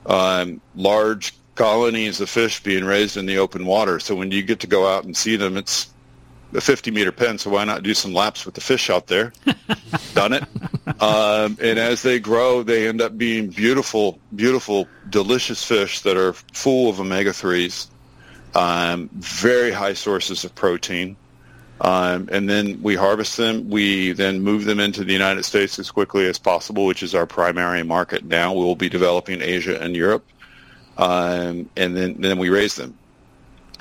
[0.06, 4.00] um, large colonies of fish being raised in the open water.
[4.00, 5.94] So when you get to go out and see them, it's
[6.54, 9.34] a 50 meter pen, so why not do some laps with the fish out there?
[10.14, 10.44] Done it.
[11.02, 16.34] Um, and as they grow, they end up being beautiful, beautiful, delicious fish that are
[16.34, 17.88] full of omega-3s,
[18.56, 21.16] um, very high sources of protein.
[21.82, 23.70] Um, and then we harvest them.
[23.70, 27.26] We then move them into the United States as quickly as possible, which is our
[27.26, 28.54] primary market now.
[28.54, 30.26] We will be developing Asia and Europe.
[30.98, 32.98] Um, and then, then we raise them.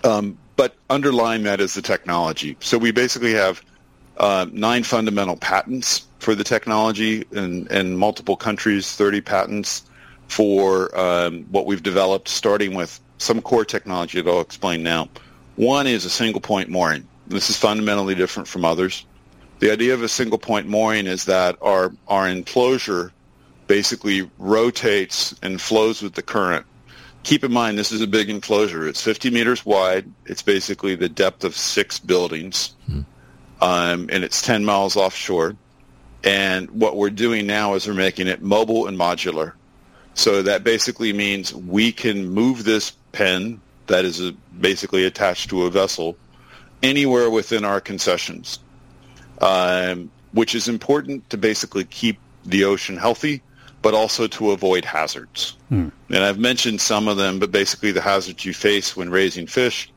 [0.05, 2.57] Um, but underlying that is the technology.
[2.61, 3.63] So we basically have
[4.17, 9.83] uh, nine fundamental patents for the technology in, in multiple countries, 30 patents
[10.29, 15.09] for um, what we've developed, starting with some core technology that I'll explain now.
[15.57, 17.07] One is a single point mooring.
[17.33, 19.05] This is fundamentally different from others.
[19.59, 23.13] The idea of a single point mooring is that our, our enclosure
[23.67, 26.67] basically rotates and flows with the current
[27.23, 28.87] keep in mind this is a big enclosure.
[28.89, 30.11] It's 50 meters wide.
[30.27, 33.01] It's basically the depth of six buildings, hmm.
[33.61, 35.57] um, and it's 10 miles offshore.
[36.25, 39.53] And what we're doing now is we're making it mobile and modular.
[40.15, 45.65] So that basically means we can move this pen that is a, basically attached to
[45.65, 46.17] a vessel
[46.83, 48.59] anywhere within our concessions,
[49.41, 53.43] um, which is important to basically keep the ocean healthy
[53.83, 55.57] but also to avoid hazards.
[55.69, 55.89] Hmm.
[56.09, 59.93] And I've mentioned some of them, but basically the hazards you face when raising fish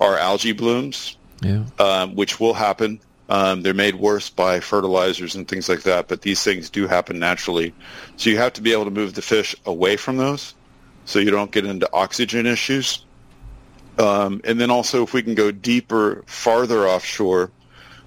[0.00, 1.64] are algae blooms, yeah.
[1.78, 2.98] um, which will happen.
[3.28, 7.18] Um, they're made worse by fertilizers and things like that, but these things do happen
[7.18, 7.74] naturally.
[8.16, 10.54] So you have to be able to move the fish away from those
[11.04, 13.04] so you don't get into oxygen issues.
[13.98, 17.50] Um, and then also if we can go deeper, farther offshore,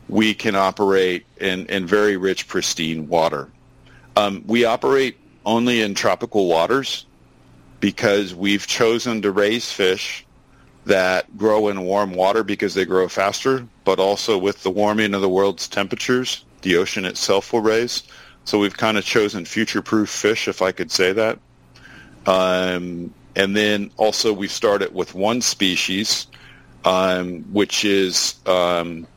[0.08, 3.50] we can operate in, in very rich, pristine water.
[4.16, 7.06] Um, we operate only in tropical waters
[7.80, 10.26] because we've chosen to raise fish
[10.86, 15.22] that grow in warm water because they grow faster, but also with the warming of
[15.22, 18.04] the world's temperatures, the ocean itself will raise.
[18.46, 21.40] So we've kind of chosen future-proof fish, if I could say that.
[22.26, 26.28] Um, and then also we started with one species,
[26.84, 29.08] um, which is um,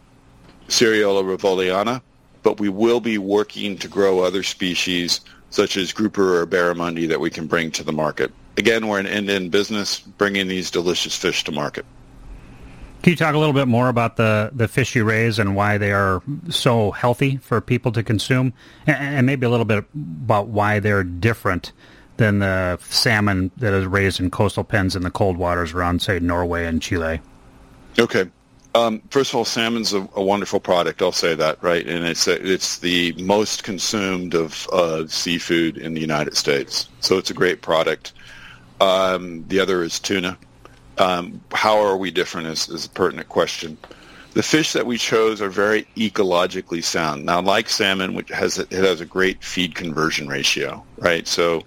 [0.69, 2.01] Seriola rivoliana,
[2.45, 7.19] but we will be working to grow other species such as grouper or barramundi that
[7.19, 8.31] we can bring to the market.
[8.57, 11.85] Again, we're an end-to-end business bringing these delicious fish to market.
[13.03, 15.79] Can you talk a little bit more about the, the fish you raise and why
[15.79, 18.53] they are so healthy for people to consume?
[18.87, 21.73] And, and maybe a little bit about why they're different
[22.23, 26.21] than the salmon that is raised in coastal pens in the cold waters around, say,
[26.21, 27.21] Norway and Chile?
[27.99, 28.31] Okay.
[28.77, 31.03] Um, first of all, salmon's a, a, wonderful product.
[31.03, 31.85] I'll say that, right?
[31.85, 37.19] And it's a, it's the most consumed of uh, seafood in the United States, so
[37.19, 38.13] it's a great product.
[38.81, 40.39] Um, the other is tuna.
[40.99, 43.77] Um, how are we different is, is a pertinent question.
[44.33, 47.27] The fish that we chose are very ecologically sound.
[47.27, 51.29] Now, like salmon, which has it has a great feed conversion ratio, right?
[51.29, 51.65] So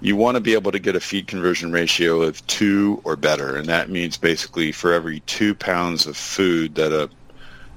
[0.00, 3.56] you want to be able to get a feed conversion ratio of two or better,
[3.56, 7.08] and that means basically for every two pounds of food that a,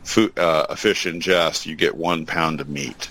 [0.03, 3.09] food, uh, a fish ingests, you get one pound of meat.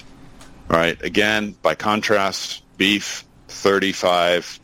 [0.68, 1.00] Right?
[1.02, 4.60] Again, by contrast, beef, 35,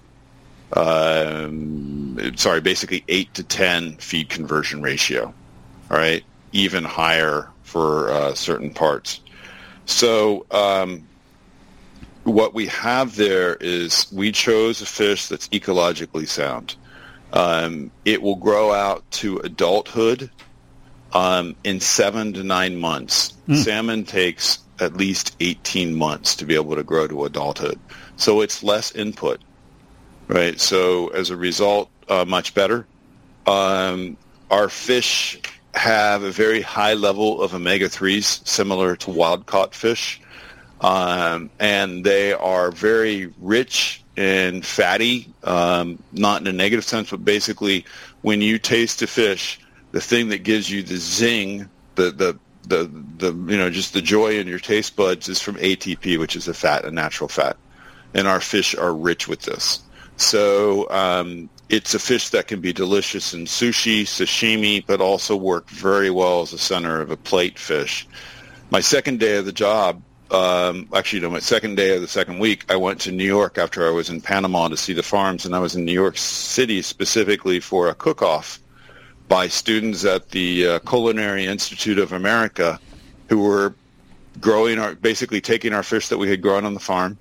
[0.74, 5.32] um, sorry, basically 8 to 10 feed conversion ratio.
[5.90, 6.22] All right?
[6.52, 9.20] Even higher for uh, certain parts.
[9.86, 11.06] So um,
[12.24, 16.76] what we have there is we chose a fish that's ecologically sound.
[17.32, 20.30] Um, it will grow out to adulthood
[21.12, 23.34] um, in seven to nine months.
[23.48, 23.56] Mm.
[23.56, 27.78] Salmon takes at least 18 months to be able to grow to adulthood.
[28.16, 29.40] So it's less input,
[30.28, 30.58] right?
[30.60, 32.86] So as a result, uh, much better.
[33.46, 34.16] Um,
[34.50, 35.40] our fish
[35.74, 40.20] have a very high level of omega-3s, similar to wild-caught fish.
[40.84, 47.24] Um, and they are very rich and fatty, um, not in a negative sense, but
[47.24, 47.86] basically
[48.20, 49.58] when you taste a fish,
[49.92, 54.02] the thing that gives you the zing, the, the, the, the, you know, just the
[54.02, 57.56] joy in your taste buds is from ATP, which is a fat, a natural fat.
[58.12, 59.80] And our fish are rich with this.
[60.18, 65.70] So um, it's a fish that can be delicious in sushi, sashimi, but also work
[65.70, 68.06] very well as a center of a plate fish.
[68.70, 72.38] My second day of the job, um, actually, no, my second day of the second
[72.38, 75.44] week, I went to New York after I was in Panama to see the farms,
[75.44, 78.60] and I was in New York City specifically for a cook-off
[79.28, 82.78] by students at the uh, Culinary Institute of America
[83.28, 83.74] who were
[84.40, 87.16] growing our, basically taking our fish that we had grown on the farm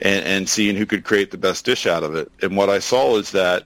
[0.00, 2.30] and, and seeing who could create the best dish out of it.
[2.42, 3.64] And what I saw is that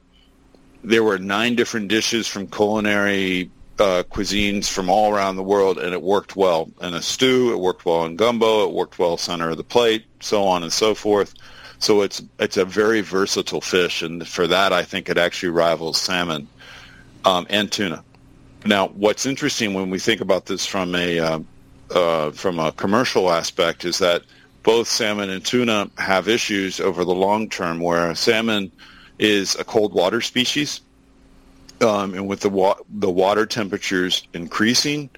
[0.82, 3.51] there were nine different dishes from culinary
[3.81, 7.53] uh, cuisines from all around the world, and it worked well in a stew.
[7.53, 8.64] It worked well in gumbo.
[8.64, 11.35] It worked well center of the plate, so on and so forth.
[11.78, 15.99] So it's it's a very versatile fish, and for that, I think it actually rivals
[15.99, 16.47] salmon
[17.24, 18.05] um, and tuna.
[18.66, 21.41] Now, what's interesting when we think about this from a uh,
[21.91, 24.22] uh, from a commercial aspect is that
[24.62, 28.70] both salmon and tuna have issues over the long term, where salmon
[29.18, 30.83] is a cold water species,
[31.83, 35.11] um, and with the wa- the water temperatures increasing,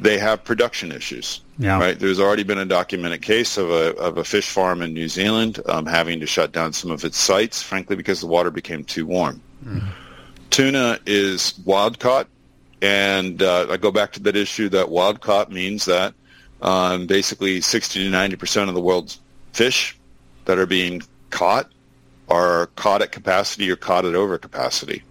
[0.00, 1.40] they have production issues.
[1.58, 1.78] Yeah.
[1.78, 1.98] Right.
[1.98, 5.60] There's already been a documented case of a of a fish farm in New Zealand
[5.66, 9.06] um, having to shut down some of its sites, frankly, because the water became too
[9.06, 9.40] warm.
[9.64, 9.88] Mm.
[10.50, 12.28] Tuna is wild caught,
[12.82, 16.14] and uh, I go back to that issue that wild caught means that
[16.62, 19.20] um, basically 60 to 90 percent of the world's
[19.52, 19.96] fish
[20.44, 21.70] that are being caught
[22.28, 25.02] are caught at capacity or caught at overcapacity.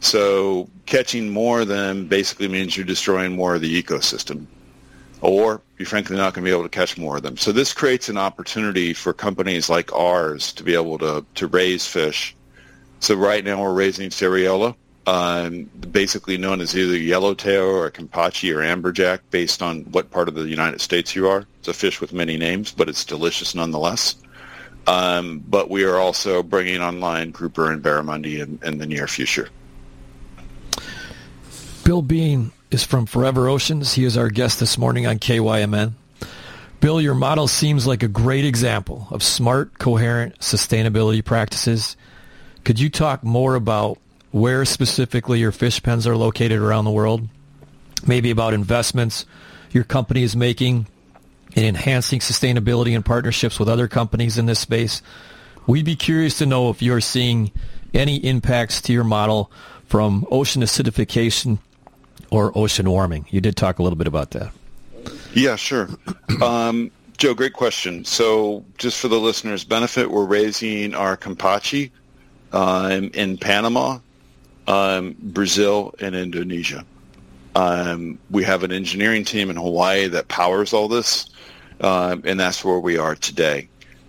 [0.00, 4.46] So catching more of them basically means you're destroying more of the ecosystem,
[5.20, 7.36] or you're frankly not going to be able to catch more of them.
[7.36, 11.86] So this creates an opportunity for companies like ours to be able to, to raise
[11.86, 12.34] fish.
[13.00, 14.74] So right now we're raising Seriola,
[15.06, 20.34] um, basically known as either yellowtail or kampachi or amberjack based on what part of
[20.34, 21.46] the United States you are.
[21.58, 24.16] It's a fish with many names, but it's delicious nonetheless.
[24.86, 29.48] Um, but we are also bringing online grouper and barramundi in, in the near future.
[31.88, 33.94] Bill Bien is from Forever Oceans.
[33.94, 35.94] He is our guest this morning on KYMN.
[36.80, 41.96] Bill, your model seems like a great example of smart, coherent sustainability practices.
[42.62, 43.96] Could you talk more about
[44.32, 47.26] where specifically your fish pens are located around the world?
[48.06, 49.24] Maybe about investments
[49.72, 50.88] your company is making
[51.54, 55.00] in enhancing sustainability and partnerships with other companies in this space.
[55.66, 57.50] We'd be curious to know if you're seeing
[57.94, 59.50] any impacts to your model
[59.86, 61.60] from ocean acidification
[62.30, 63.26] or ocean warming?
[63.30, 64.52] You did talk a little bit about that.
[65.34, 65.88] Yeah, sure.
[66.42, 68.04] Um, Joe, great question.
[68.04, 71.90] So just for the listeners' benefit, we're raising our Kampachi
[72.52, 73.98] um, in Panama,
[74.68, 76.84] um, Brazil, and Indonesia.
[77.56, 81.30] Um, we have an engineering team in Hawaii that powers all this,
[81.80, 83.68] um, and that's where we are today.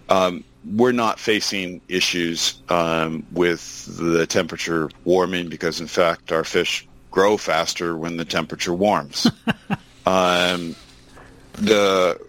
[0.10, 0.44] Um,
[0.76, 7.38] we're not facing issues um, with the temperature warming because, in fact, our fish grow
[7.38, 9.28] faster when the temperature warms.
[10.06, 10.76] um,
[11.54, 12.20] the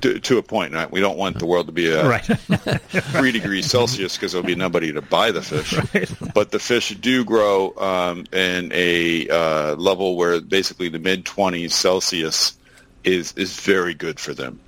[0.00, 0.90] to, to, a point, right?
[0.90, 2.24] We don't want the world to be a right.
[2.24, 5.74] three degrees Celsius because there'll be nobody to buy the fish.
[5.94, 6.10] Right.
[6.34, 11.70] But the fish do grow um, in a uh, level where basically the mid 20s
[11.70, 12.56] Celsius
[13.04, 14.58] is is very good for them.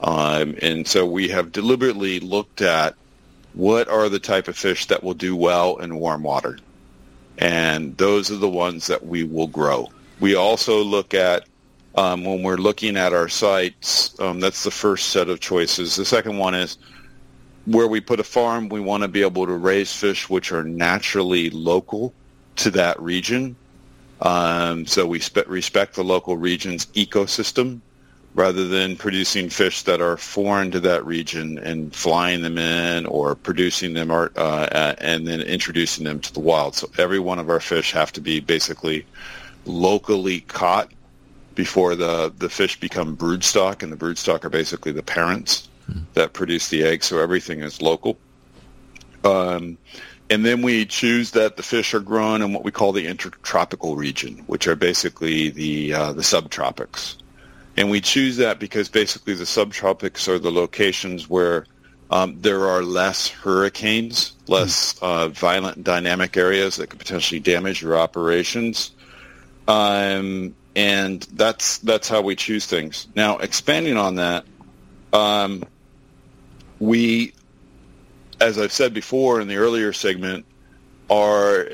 [0.00, 2.94] Um, and so we have deliberately looked at
[3.54, 6.58] what are the type of fish that will do well in warm water.
[7.38, 9.90] And those are the ones that we will grow.
[10.20, 11.44] We also look at
[11.96, 15.96] um, when we're looking at our sites, um, that's the first set of choices.
[15.96, 16.78] The second one is
[17.64, 20.62] where we put a farm, we want to be able to raise fish which are
[20.62, 22.14] naturally local
[22.56, 23.56] to that region.
[24.20, 27.80] Um, so we spe- respect the local region's ecosystem
[28.36, 33.34] rather than producing fish that are foreign to that region and flying them in or
[33.34, 36.74] producing them uh, uh, and then introducing them to the wild.
[36.74, 39.06] So every one of our fish have to be basically
[39.64, 40.92] locally caught
[41.54, 46.02] before the, the fish become broodstock, and the broodstock are basically the parents mm.
[46.12, 48.18] that produce the eggs, so everything is local.
[49.24, 49.78] Um,
[50.28, 53.96] and then we choose that the fish are grown in what we call the intertropical
[53.96, 57.16] region, which are basically the uh, the subtropics.
[57.76, 61.66] And we choose that because basically the subtropics are the locations where
[62.10, 67.82] um, there are less hurricanes, less uh, violent and dynamic areas that could potentially damage
[67.82, 68.92] your operations.
[69.68, 73.08] Um, and that's that's how we choose things.
[73.16, 74.44] Now, expanding on that,
[75.12, 75.64] Um,
[76.78, 77.32] we,
[78.38, 80.44] as I've said before in the earlier segment,
[81.08, 81.70] are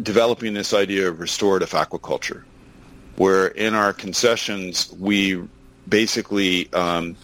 [0.00, 2.44] developing this idea of restorative aquaculture,
[3.16, 5.42] where in our concessions we
[5.88, 7.16] basically um,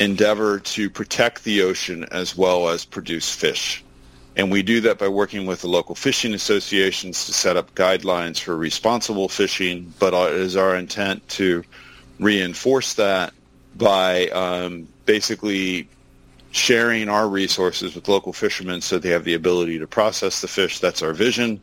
[0.00, 3.84] endeavor to protect the ocean as well as produce fish.
[4.36, 8.38] And we do that by working with the local fishing associations to set up guidelines
[8.38, 11.64] for responsible fishing, but it is our intent to
[12.20, 13.34] reinforce that
[13.76, 15.88] by um, basically
[16.50, 20.78] sharing our resources with local fishermen so they have the ability to process the fish.
[20.78, 21.60] That's our vision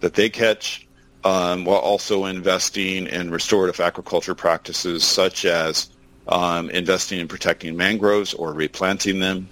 [0.00, 0.83] that they catch,
[1.24, 5.88] um, while also investing in restorative aquaculture practices such as
[6.28, 9.48] um, investing in protecting mangroves or replanting them,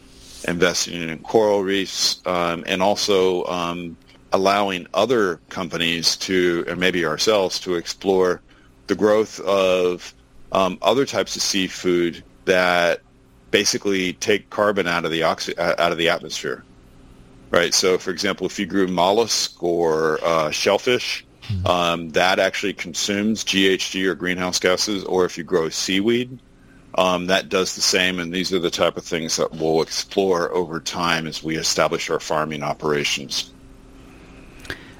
[0.46, 3.96] investing in coral reefs, um, and also um,
[4.32, 8.40] allowing other companies to, and maybe ourselves, to explore
[8.86, 10.14] the growth of
[10.52, 13.00] um, other types of seafood that
[13.50, 16.64] basically take carbon out of the oxy- out of the atmosphere.
[17.50, 17.74] Right.
[17.74, 21.24] So, for example, if you grew mollusk or uh, shellfish,
[21.66, 25.04] um, that actually consumes GHG or greenhouse gases.
[25.04, 26.38] Or if you grow seaweed,
[26.96, 28.18] um, that does the same.
[28.18, 32.10] And these are the type of things that we'll explore over time as we establish
[32.10, 33.51] our farming operations.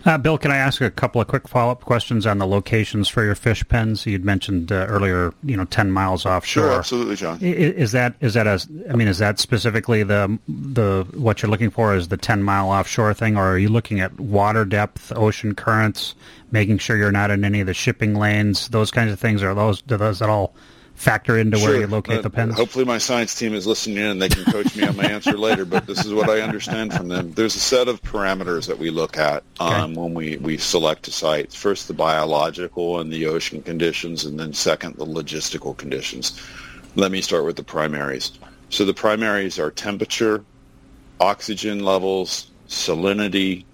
[0.05, 3.25] Uh, Bill, can I ask a couple of quick follow-up questions on the locations for
[3.25, 4.05] your fish pens?
[4.05, 6.65] You'd mentioned uh, earlier, you know, ten miles offshore.
[6.65, 7.39] Sure, absolutely, Jon.
[7.41, 8.61] Is, is that is that a?
[8.91, 11.95] I mean, is that specifically the the what you're looking for?
[11.95, 16.15] Is the ten mile offshore thing, or are you looking at water depth, ocean currents,
[16.51, 19.43] making sure you're not in any of the shipping lanes, those kinds of things?
[19.43, 20.55] Are those do those at all
[20.95, 21.71] factor into sure.
[21.71, 22.55] where you locate uh, the pens?
[22.55, 25.33] Hopefully, my science team is listening in and they can coach me on my answer
[25.33, 25.65] later.
[25.65, 27.33] But this is what I understand from them.
[27.33, 30.01] There's a set of parameters that we look at um, okay.
[30.01, 31.53] when we, we select a site.
[31.53, 36.41] First, the biological and the ocean conditions, and then second, the logistical conditions.
[36.95, 38.33] Let me start with the primaries.
[38.69, 40.45] So the primaries are temperature,
[41.21, 43.65] oxygen levels, salinity,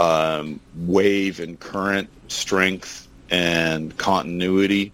[0.00, 4.92] um, wave and current strength, and continuity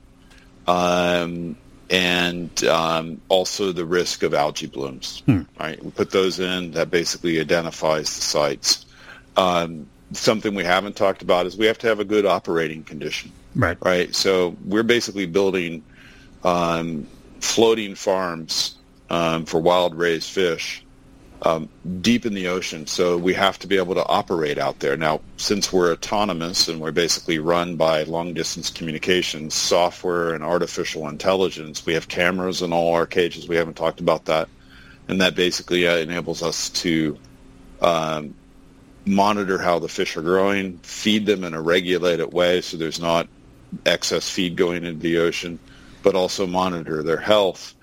[0.67, 1.57] um,
[1.91, 5.23] and um, also the risk of algae blooms.
[5.27, 5.43] Hmm.
[5.59, 6.73] Right, we put those in.
[6.73, 8.87] That basically identifies the sites.
[9.37, 13.33] Um, something we haven't talked about is we have to have a good operating condition.
[13.55, 13.79] Right.
[13.83, 14.15] Right.
[14.15, 15.83] So we're basically building
[16.45, 17.07] um,
[17.41, 18.77] floating farms
[19.09, 20.85] um, for wild raised fish
[21.43, 21.69] um,
[22.01, 24.97] deep in the ocean, so we have to be able to operate out there.
[24.97, 31.87] Now, since we're autonomous and we're basically run by long-distance communications, software, and artificial intelligence,
[31.87, 33.49] we have cameras in all our cages.
[33.49, 34.49] We haven't talked about that,
[35.09, 37.19] and that basically uh, enables us to
[37.81, 38.35] um,
[39.07, 43.29] monitor how the fish are growing, feed them in a regulated way, so there's not
[43.87, 45.59] excess feed going into the ocean,
[46.03, 47.75] but also monitor their health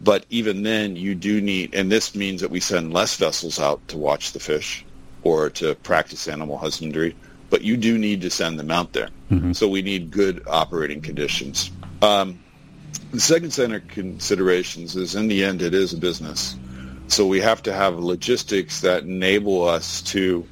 [0.00, 3.86] but even then, you do need, and this means that we send less vessels out
[3.88, 4.84] to watch the fish
[5.22, 7.16] or to practice animal husbandry,
[7.50, 9.08] but you do need to send them out there.
[9.30, 9.52] Mm-hmm.
[9.52, 11.70] So we need good operating conditions.
[12.02, 12.38] Um,
[13.12, 16.56] the second set of considerations is in the end, it is a business.
[17.08, 20.46] So we have to have logistics that enable us to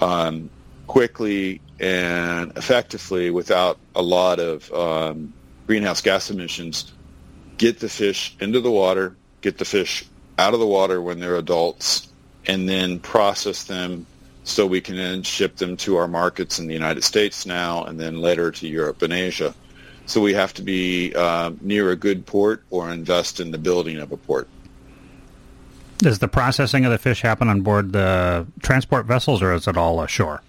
[0.00, 0.50] um,
[0.86, 5.32] quickly and effectively, without a lot of um,
[5.66, 6.92] greenhouse gas emissions,
[7.60, 10.06] get the fish into the water, get the fish
[10.38, 12.08] out of the water when they're adults,
[12.46, 14.06] and then process them
[14.44, 18.00] so we can then ship them to our markets in the United States now and
[18.00, 19.54] then later to Europe and Asia.
[20.06, 23.98] So we have to be uh, near a good port or invest in the building
[23.98, 24.48] of a port.
[25.98, 29.76] Does the processing of the fish happen on board the transport vessels or is it
[29.76, 30.42] all ashore?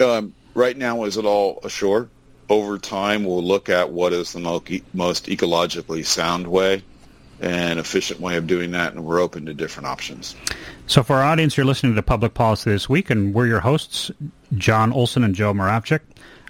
[0.00, 2.08] Um, right now, is it all ashore?
[2.48, 6.82] Over time, we'll look at what is the most ecologically sound way
[7.40, 10.34] and efficient way of doing that, and we're open to different options.
[10.86, 14.10] So, for our audience, you're listening to Public Policy This Week, and we're your hosts,
[14.56, 16.00] Jon Olson and Joe Moravchik.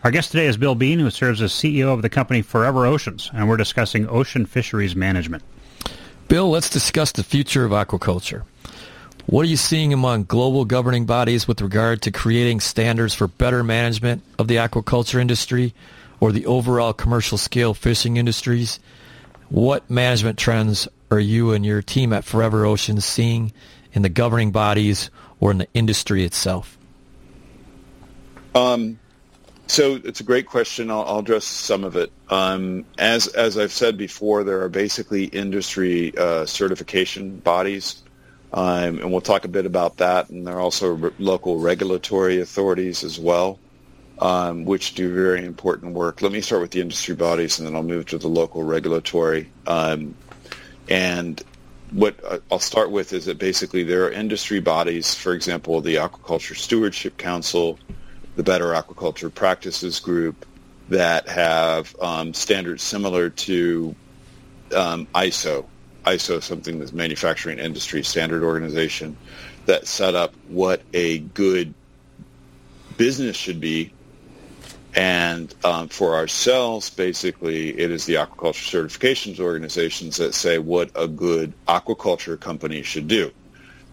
[0.05, 3.31] Our guest today is Bill Bien, who serves as CEO of the company Forever Oceans,
[3.35, 5.43] and we're discussing ocean fisheries management.
[6.29, 8.43] Bill, let's discuss the future of aquaculture.
[9.27, 13.65] What are you seeing among global governing bodies with regard to creating standards for better
[13.65, 15.75] management of the aquaculture industry
[16.21, 18.79] or the overall commercial scale fishing industries?
[19.49, 23.53] What management trends are you and your team at Forever Oceans seeing
[23.93, 25.11] in the governing bodies
[25.41, 26.79] or in the industry itself?
[28.55, 28.97] Um,
[29.67, 30.89] so it's a great question.
[30.89, 32.13] I'll, I'll address some of it.
[32.31, 38.05] Um, as as I've said before, there are basically industry uh, certification bodies
[38.53, 40.31] um, and we'll talk a bit about that.
[40.31, 43.59] And there are also re- local regulatory authorities as well,
[44.19, 46.23] um, which do very important work.
[46.23, 49.51] Let me start with the industry bodies, and then I'll move to the local regulatory.
[49.67, 50.15] Um,
[50.89, 51.43] and
[51.91, 56.57] what I'll start with is that basically there are industry bodies, for example, the Aquaculture
[56.57, 57.79] Stewardship Council,
[58.37, 60.47] the Better Aquaculture Practices Group,
[60.89, 63.95] that have um, standards similar to
[64.75, 65.65] um, ISO.
[66.07, 69.17] ISO something that's manufacturing industry standard organization
[69.67, 71.75] that set up what a good
[72.97, 73.93] business should be.
[74.95, 81.07] And um, for ourselves, basically, it is the aquaculture certifications organizations that say what a
[81.07, 83.31] good aquaculture company should do.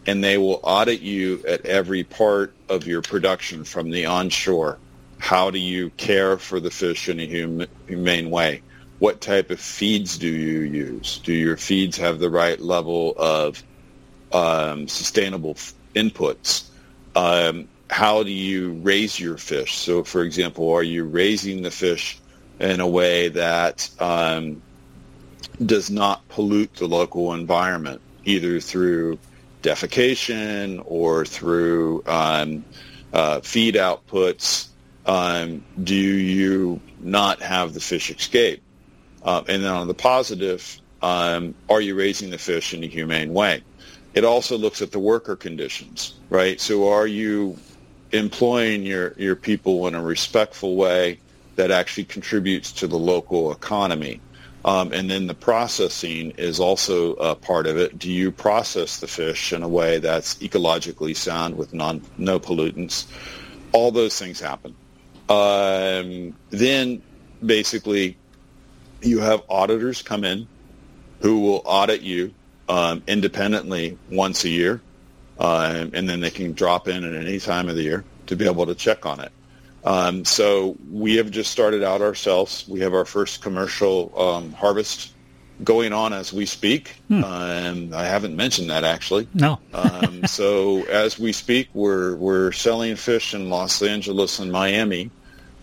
[0.05, 4.78] And they will audit you at every part of your production from the onshore.
[5.18, 8.61] How do you care for the fish in a hum- humane way?
[9.03, 11.19] What type of feeds do you use?
[11.25, 13.61] Do your feeds have the right level of
[14.31, 16.69] um, sustainable f- inputs?
[17.13, 19.75] Um, how do you raise your fish?
[19.75, 22.17] So, for example, are you raising the fish
[22.61, 24.61] in a way that um,
[25.65, 29.19] does not pollute the local environment, either through
[29.63, 32.63] defecation or through um,
[33.11, 34.69] uh, feed outputs?
[35.05, 38.62] Um, do you not have the fish escape?
[39.24, 43.34] Uh, and then on the positive, um, are you raising the fish in a humane
[43.34, 43.61] way?
[44.13, 46.59] It also looks at the worker conditions, right?
[46.61, 47.57] So are you
[48.11, 51.19] employing your, your people in a respectful way
[51.55, 54.21] that actually contributes to the local economy?
[54.65, 57.99] Um, and then the processing is also a part of it.
[57.99, 63.07] Do you process the fish in a way that's ecologically sound with non, no pollutants?
[63.74, 64.76] All those things happen.
[65.28, 67.01] Um, then
[67.45, 68.17] basically
[69.05, 70.47] you have auditors come in
[71.21, 72.33] who will audit you
[72.69, 74.81] um, independently once a year,
[75.39, 78.45] uh, and then they can drop in at any time of the year to be
[78.45, 79.31] able to check on it.
[79.85, 82.65] Um, so we have just started out ourselves.
[82.67, 85.13] We have our first commercial um, harvest
[85.63, 86.95] going on as we speak.
[87.09, 87.23] Hmm.
[87.23, 89.27] Um, I haven't mentioned that actually.
[89.33, 89.59] No.
[89.73, 95.11] um, so as we speak, we're we're selling fish in Los Angeles and Miami.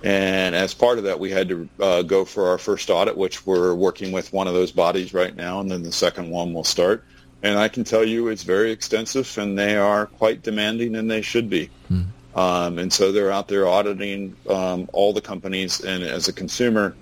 [0.02, 3.46] And as part of that, we had to uh, go for our first audit, which
[3.46, 6.64] we're working with one of those bodies right now, and then the second one will
[6.64, 7.04] start.
[7.42, 11.22] And I can tell you it's very extensive, and they are quite demanding, and they
[11.22, 11.70] should be.
[11.88, 12.02] Hmm.
[12.34, 15.80] Um, and so they're out there auditing um, all the companies.
[15.80, 16.94] And as a consumer,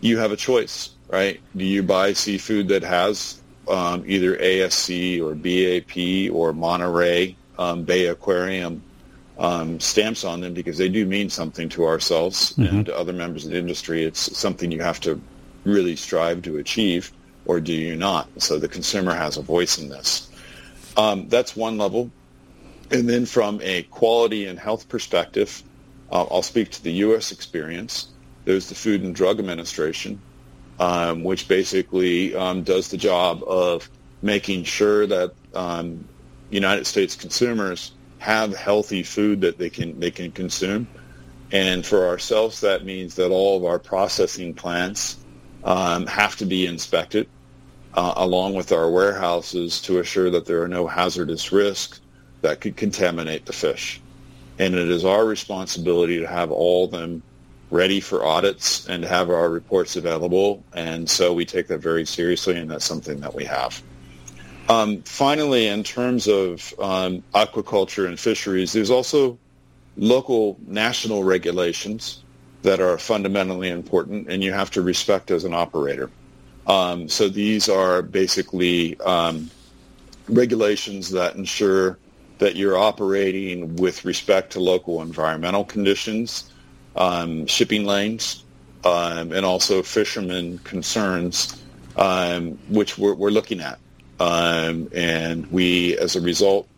[0.00, 1.40] you have a choice, right?
[1.56, 8.06] Do you buy seafood that has um, either ASC or BAP or Monterey um, Bay
[8.06, 8.82] Aquarium
[9.40, 12.76] um, stamps on them because they do mean something to ourselves mm-hmm.
[12.76, 14.04] and to other members of the industry.
[14.04, 15.20] It's something you have to
[15.64, 17.10] really strive to achieve,
[17.46, 18.28] or do you not?
[18.40, 20.30] So the consumer has a voice in this.
[20.96, 22.10] Um, that's one level.
[22.90, 25.62] And then from a quality and health perspective,
[26.12, 27.32] uh, I'll speak to the U.S.
[27.32, 28.08] experience.
[28.44, 30.20] There's the Food and Drug Administration,
[30.78, 33.88] um, which basically um, does the job of
[34.20, 36.06] making sure that um,
[36.50, 40.86] United States consumers have healthy food that they can they can consume.
[41.52, 45.16] And for ourselves, that means that all of our processing plants
[45.64, 47.28] um, have to be inspected,
[47.94, 52.00] uh, along with our warehouses, to assure that there are no hazardous risks
[52.42, 54.00] that could contaminate the fish.
[54.58, 57.22] And it is our responsibility to have all of them
[57.70, 60.62] ready for audits and have our reports available.
[60.74, 63.82] And so we take that very seriously, and that's something that we have.
[64.68, 69.38] Um, finally, in terms of um, aquaculture and fisheries, there's also
[69.96, 72.22] local national regulations
[72.62, 76.10] that are fundamentally important, and you have to respect as an operator.
[76.66, 79.50] Um, so these are basically um,
[80.28, 81.98] regulations that ensure
[82.38, 86.50] that you're operating with respect to local environmental conditions,
[86.96, 88.44] um, shipping lanes,
[88.84, 91.62] um, and also fishermen concerns,
[92.68, 93.78] which we're, we're, looking at.
[94.20, 96.68] Um, and we, as a result,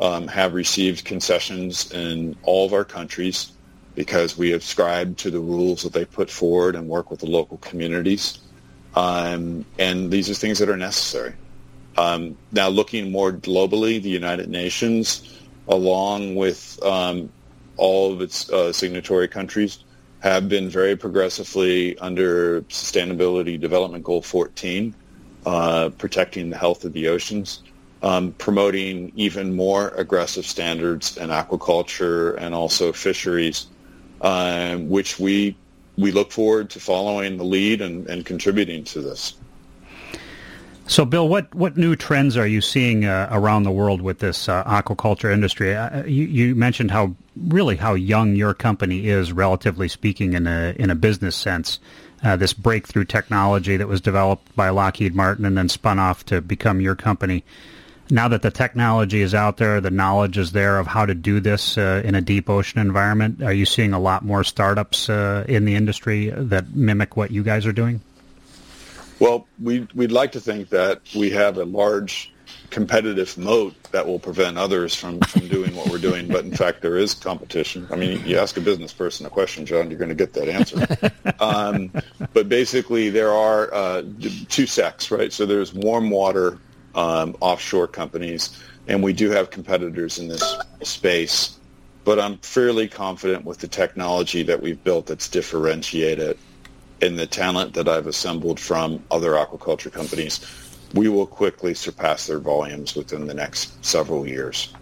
[0.00, 3.52] um, have received concessions in all of our countries
[3.94, 7.58] because we subscribe to the rules that they put forward and work with the local
[7.58, 8.38] communities.
[8.94, 11.34] Um, and these are things that are necessary.
[11.98, 17.30] Um, now, looking more globally, the United Nations, along with um,
[17.76, 19.84] all of its uh, signatory countries,
[20.20, 24.94] have been very progressively under Sustainability Development Goal 14,
[25.46, 27.62] uh, protecting the health of the oceans,
[28.02, 33.66] um, promoting even more aggressive standards in aquaculture and also fisheries,
[34.20, 35.56] um, which we
[35.98, 39.34] we look forward to following the lead and, and contributing to this.
[40.86, 44.48] So, Bill, what, what new trends are you seeing uh, around the world with this
[44.48, 45.74] uh, aquaculture industry?
[45.74, 50.74] Uh, you, you, mentioned how really how young your company is, relatively speaking, in a
[50.78, 51.78] in a business sense.
[52.22, 56.40] Uh, this breakthrough technology that was developed by Lockheed Martin and then spun off to
[56.40, 57.44] become your company.
[58.10, 61.40] Now that the technology is out there, the knowledge is there of how to do
[61.40, 63.42] this uh, in a deep ocean environment.
[63.42, 67.42] Are you seeing a lot more startups uh, in the industry that mimic what you
[67.42, 68.00] guys are doing?
[69.18, 72.31] Well, we, we'd like to think that we have a large
[72.72, 76.26] competitive moat that will prevent others from, from doing what we're doing.
[76.26, 77.86] But in fact, there is competition.
[77.90, 80.48] I mean, you ask a business person a question, Jon, you're going to get that
[80.48, 80.86] answer.
[81.40, 81.90] Um,
[82.34, 84.02] but basically, there are uh,
[84.48, 85.32] two sects, right?
[85.32, 86.58] So there's warm water
[86.94, 91.58] um, offshore companies, and we do have competitors in this space.
[92.04, 96.38] But I'm fairly confident with the technology that we've built that's differentiated
[97.00, 100.38] and the talent that I've assembled from other aquaculture companies
[100.94, 104.72] we will quickly surpass their volumes within the next several years.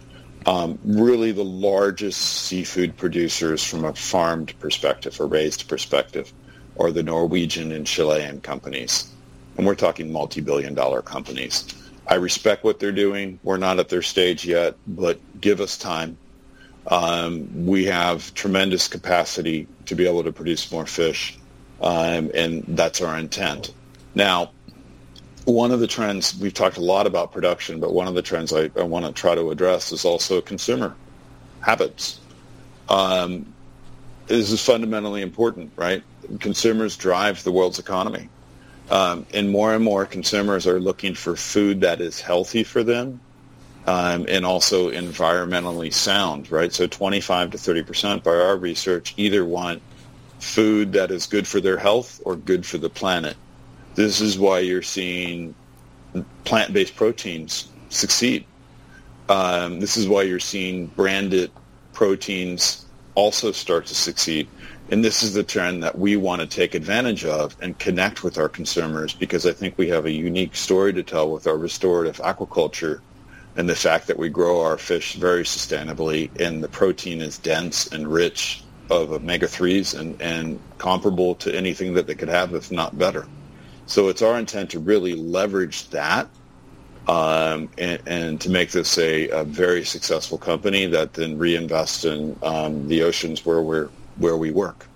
[0.45, 6.33] Um, really the largest seafood producers from a farmed perspective, a raised perspective,
[6.79, 9.11] are the Norwegian and Chilean companies.
[9.57, 11.67] And we're talking multi-billion dollar companies.
[12.07, 13.39] I respect what they're doing.
[13.43, 16.17] We're not at their stage yet, but give us time.
[16.87, 21.37] Um, we have tremendous capacity to be able to produce more fish,
[21.81, 23.73] um, and that's our intent.
[24.15, 24.51] Now,
[25.45, 28.53] one of the trends we've talked a lot about production, but one of the trends
[28.53, 30.95] I, I want to try to address is also consumer
[31.61, 32.19] habits.
[32.89, 33.53] Um,
[34.27, 36.03] this is fundamentally important, right?
[36.39, 38.29] Consumers drive the world's economy.
[38.89, 43.21] Um, and more and more consumers are looking for food that is healthy for them
[43.87, 46.73] um, and also environmentally sound, right?
[46.73, 49.81] So 25 to 30 percent by our research either want
[50.39, 53.37] food that is good for their health or good for the planet.
[53.95, 55.53] This is why you're seeing
[56.45, 58.45] plant-based proteins succeed.
[59.29, 61.51] Um, this is why you're seeing branded
[61.93, 62.85] proteins
[63.15, 64.47] also start to succeed.
[64.89, 68.37] And this is the trend that we want to take advantage of and connect with
[68.37, 72.17] our consumers because I think we have a unique story to tell with our restorative
[72.17, 73.01] aquaculture
[73.57, 77.87] and the fact that we grow our fish very sustainably and the protein is dense
[77.87, 82.97] and rich of omega-3s and, and comparable to anything that they could have, if not
[82.97, 83.27] better.
[83.91, 86.29] So it's our intent to really leverage that
[87.09, 92.39] um, and, and, to make this a, a, very successful company that then reinvests in
[92.41, 94.87] um, the oceans where we're where we work.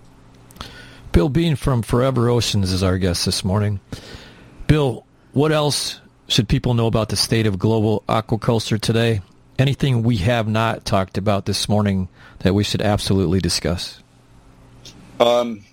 [1.12, 3.82] Bill Bien from Forever Oceans is our guest this morning.
[4.68, 9.20] Bill, what else should people know about the state of global aquaculture today?
[9.60, 12.08] Anything we have not talked about this morning
[12.40, 14.02] that we should absolutely discuss?
[15.20, 15.66] Um,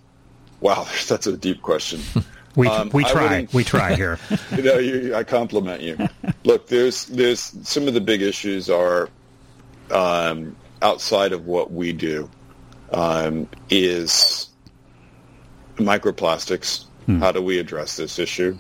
[0.59, 2.01] wow, that's a deep question.
[2.55, 4.19] We um, we try we try here.
[4.57, 5.97] you know, you, I compliment you.
[6.45, 9.09] Look, there's there's some of the big issues are
[9.91, 12.29] um, outside of what we do
[12.93, 14.49] um, is
[15.77, 16.85] microplastics.
[17.07, 17.21] Hmm.
[17.21, 18.57] How do we address this issue?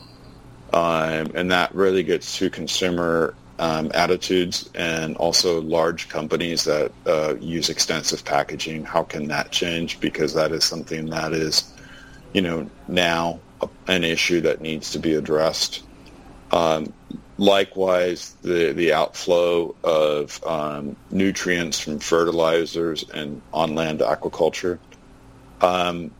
[0.72, 7.34] Um, and that really gets to consumer um, attitudes and also large companies that uh,
[7.38, 8.84] use extensive packaging.
[8.84, 10.00] How can that change?
[10.00, 11.72] Because that is something that is,
[12.32, 13.38] you know, now
[13.86, 15.82] an issue that needs to be addressed.
[16.50, 16.92] Um,
[17.38, 24.78] likewise, the, the outflow of um, nutrients from fertilizers and on-land aquaculture.
[25.60, 26.10] Um,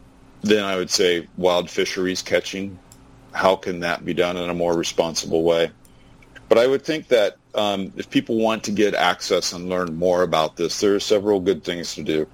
[0.43, 2.79] then I would say wild fisheries catching.
[3.33, 5.71] How can that be done in a more responsible way?
[6.49, 10.23] But I would think that um, if people want to get access and learn more
[10.23, 12.27] about this, there are several good things to do.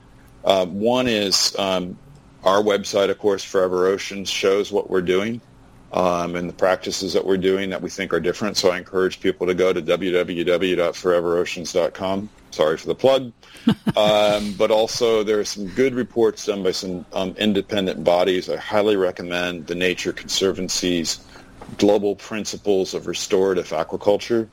[0.44, 1.98] Uh, one is um,
[2.44, 5.40] our website, of course, Forever Oceans, shows what we're doing
[5.92, 8.56] um, and the practices that we're doing that we think are different.
[8.56, 12.28] So I encourage people to go to www.foreveroceans.com.
[12.50, 13.32] Sorry for the plug.
[13.96, 18.50] um, but also there are some good reports done by some um, independent bodies.
[18.50, 21.20] I highly recommend the Nature Conservancy's
[21.76, 24.48] Global Principles of Restorative Aquaculture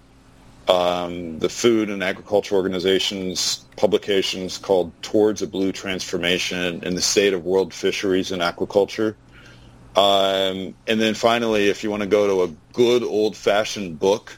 [0.68, 7.34] um, the Food and Agriculture Organization's publications called Towards a Blue Transformation in the State
[7.34, 9.16] of World Fisheries and Aquaculture.
[9.96, 14.38] Um, and then finally, if you want to go to a good old-fashioned book,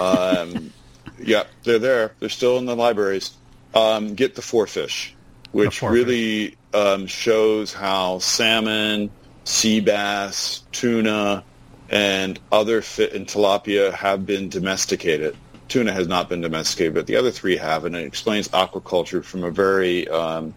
[0.00, 0.72] um,
[1.18, 2.14] yeah, they're there.
[2.18, 3.32] They're still in the libraries.
[3.74, 5.14] Um, get the Four Fish,
[5.52, 9.10] which four really um, shows how salmon,
[9.44, 11.44] sea bass, tuna,
[11.90, 15.36] and other fit and tilapia have been domesticated
[15.68, 19.44] tuna has not been domesticated, but the other three have, and it explains aquaculture from
[19.44, 20.54] a very, um,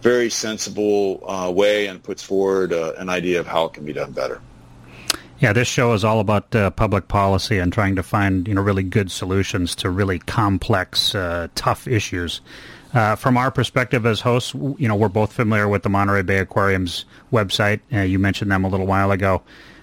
[0.00, 3.92] very sensible uh, way and puts forward uh, an idea of how it can be
[3.92, 4.40] done better.
[5.40, 8.62] Yeah, this show is all about uh, public policy and trying to find you know
[8.62, 12.40] really good solutions to really complex, uh, tough issues.
[12.94, 16.38] Uh, from our perspective as hosts, you know, we're both familiar with the Monterey Bay
[16.38, 17.80] Aquarium's website.
[17.92, 19.42] Uh, you mentioned them a little while ago.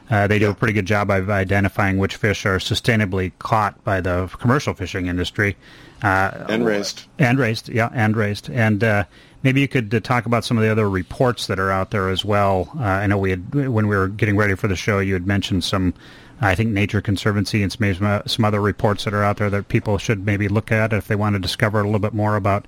[0.10, 4.02] Uh, they do a pretty good job of identifying which fish are sustainably caught by
[4.02, 5.56] the commercial fishing industry.
[6.04, 7.06] Uh, and raised.
[7.18, 8.50] And raised, yeah, and raised.
[8.50, 9.06] And uh,
[9.44, 12.10] maybe you could uh, talk about some of the other reports that are out there
[12.10, 12.70] as well.
[12.78, 15.26] Uh, I know we had, when we were getting ready for the show, you had
[15.26, 15.94] mentioned some,
[16.40, 19.98] I think, Nature Conservancy and some, some other reports that are out there that people
[19.98, 22.68] should maybe look at if they want to discover a little bit more about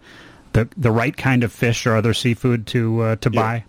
[0.54, 3.42] the, the right kind of fish or other seafood to, uh, to yeah.
[3.42, 3.64] buy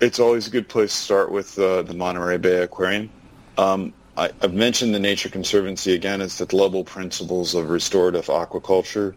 [0.00, 3.10] it's always a good place to start with uh, the Monterey Bay Aquarium.
[3.56, 9.14] Um, I, have mentioned the Nature Conservancy again as the global principles of restorative aquaculture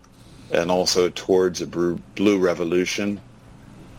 [0.52, 3.20] and also towards a blue revolution.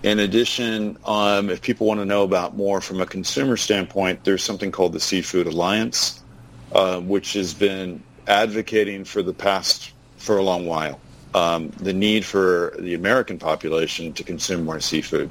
[0.03, 4.43] In addition, um, if people want to know about more from a consumer standpoint, there's
[4.43, 6.23] something called the Seafood Alliance,
[6.73, 10.99] uh, which has been advocating for the past, for a long while,
[11.35, 15.31] um, the need for the American population to consume more seafood.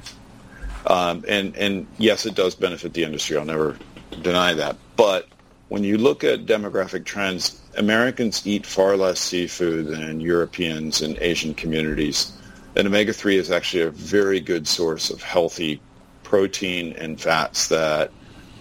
[0.86, 3.36] Um, and, and yes, it does benefit the industry.
[3.36, 3.76] I'll never
[4.22, 4.76] deny that.
[4.96, 5.28] But
[5.68, 11.54] when you look at demographic trends, Americans eat far less seafood than Europeans and Asian
[11.54, 12.32] communities.
[12.76, 15.80] And omega-3 is actually a very good source of healthy
[16.22, 18.10] protein and fats that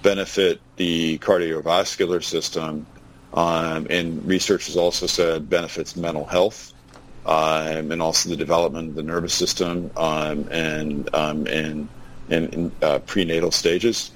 [0.02, 2.86] benefit the cardiovascular system.
[3.34, 6.74] Um, and research has also said benefits mental health
[7.26, 11.88] um, and also the development of the nervous system um, and, um, and
[12.30, 14.12] in, in uh, prenatal stages.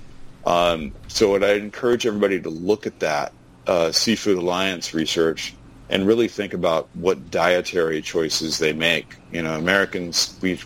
[0.46, 3.34] Um, so what I encourage everybody to look at that
[3.68, 5.54] uh, Seafood Alliance research
[5.90, 9.16] and really think about what dietary choices they make.
[9.32, 10.60] You know, Americans, we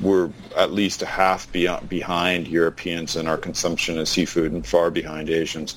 [0.00, 4.90] we're at least a half beyond, behind Europeans in our consumption of seafood and far
[4.90, 5.76] behind Asians.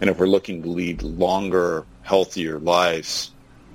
[0.00, 3.32] And if we're looking to lead longer, healthier lives,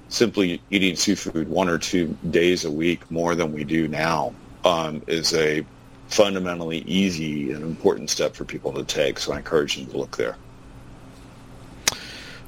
[0.09, 4.33] simply eating seafood one or two days a week more than we do now
[4.63, 5.63] um, is a
[6.07, 9.19] fundamentally easy and important step for people to take.
[9.19, 10.37] So I encourage them to look there.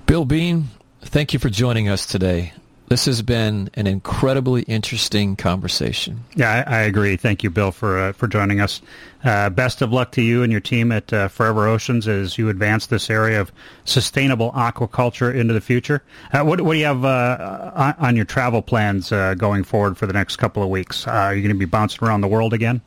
[0.06, 0.70] Bill Bien,
[1.02, 2.54] thank you for joining us today.
[2.90, 6.24] This has been an incredibly interesting conversation.
[6.36, 7.18] Yeah, I, I agree.
[7.18, 8.82] Thank you, Bill, for uh, for joining us.
[9.26, 12.48] Uh, best of luck to you and your team at uh, Forever Oceans as you
[12.48, 13.52] advance this area of
[13.84, 16.02] sustainable aquaculture into the future.
[16.32, 20.08] Uh, what, what, do you have uh, on your travel plans uh, going forward for
[20.08, 21.06] the next couple of weeks?
[21.06, 22.80] are you going to be bouncing around the world again?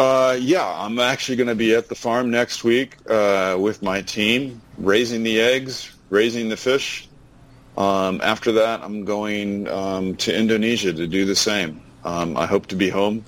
[0.00, 4.00] Uh, yeah, I'm actually going to be at the farm next week uh, with my
[4.00, 7.06] team, raising the eggs, raising the fish.
[7.76, 11.82] Um, after that, I'm going um, to Indonesia to do the same.
[12.02, 13.26] Um, I hope to be home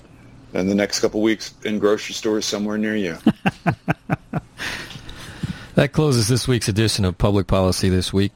[0.53, 3.19] in the next couple weeks in grocery stores somewhere near you.
[5.75, 8.31] that closes this week's edition of Public Policy This Week.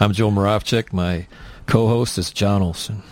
[0.00, 0.90] I'm Joe Moravchik.
[0.94, 1.26] My
[1.66, 3.02] co-host is Jon Olson.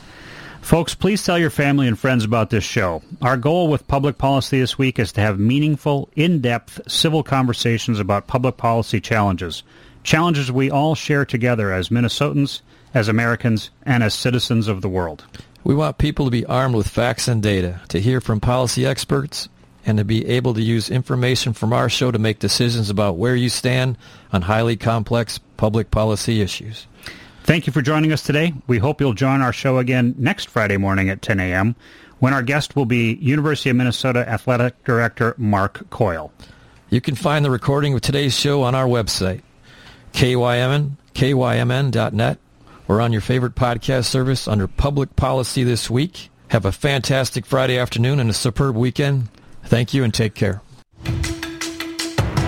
[0.71, 3.03] Folks, please tell your family and friends about this show.
[3.21, 8.29] Our goal with Public Policy this week is to have meaningful, in-depth civil conversations about
[8.29, 9.65] public policy challenges.
[10.05, 12.61] Challenges we all share together as Minnesotans,
[12.95, 15.25] as Americans, and as citizens of the world.
[15.65, 19.49] We want people to be armed with facts and data, to hear from policy experts,
[19.85, 23.35] and to be able to use information from our show to make decisions about where
[23.35, 23.99] you stand
[24.33, 26.87] on highly complex public policy issues.
[27.45, 28.55] Thank you for joining us today.
[28.67, 31.75] We hope you'll join our show again next Friday morning at 10 a.m.
[32.21, 36.33] when our guest will be University of Minnesota Athletic Director Mark Coyle.
[36.91, 39.43] You can find the recording of today's show on our website,
[40.13, 42.39] KYMN, KYMN.net,
[42.89, 46.31] or on your favorite podcast service under Public Policy This Week.
[46.49, 49.29] Have a fantastic Friday afternoon and a superb weekend.
[49.65, 50.63] Thank you and take care.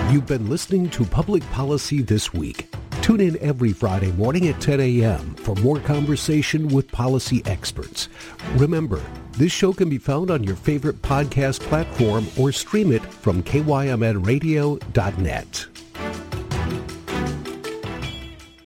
[0.09, 2.73] You've been listening to Public Policy This Week.
[3.03, 5.35] Tune in every Friday morning at 10 a.m.
[5.35, 8.07] for more conversation with policy experts.
[8.55, 9.01] Remember,
[9.33, 15.72] this show can be found on your favorite podcast platform or stream it from kymnradio.net.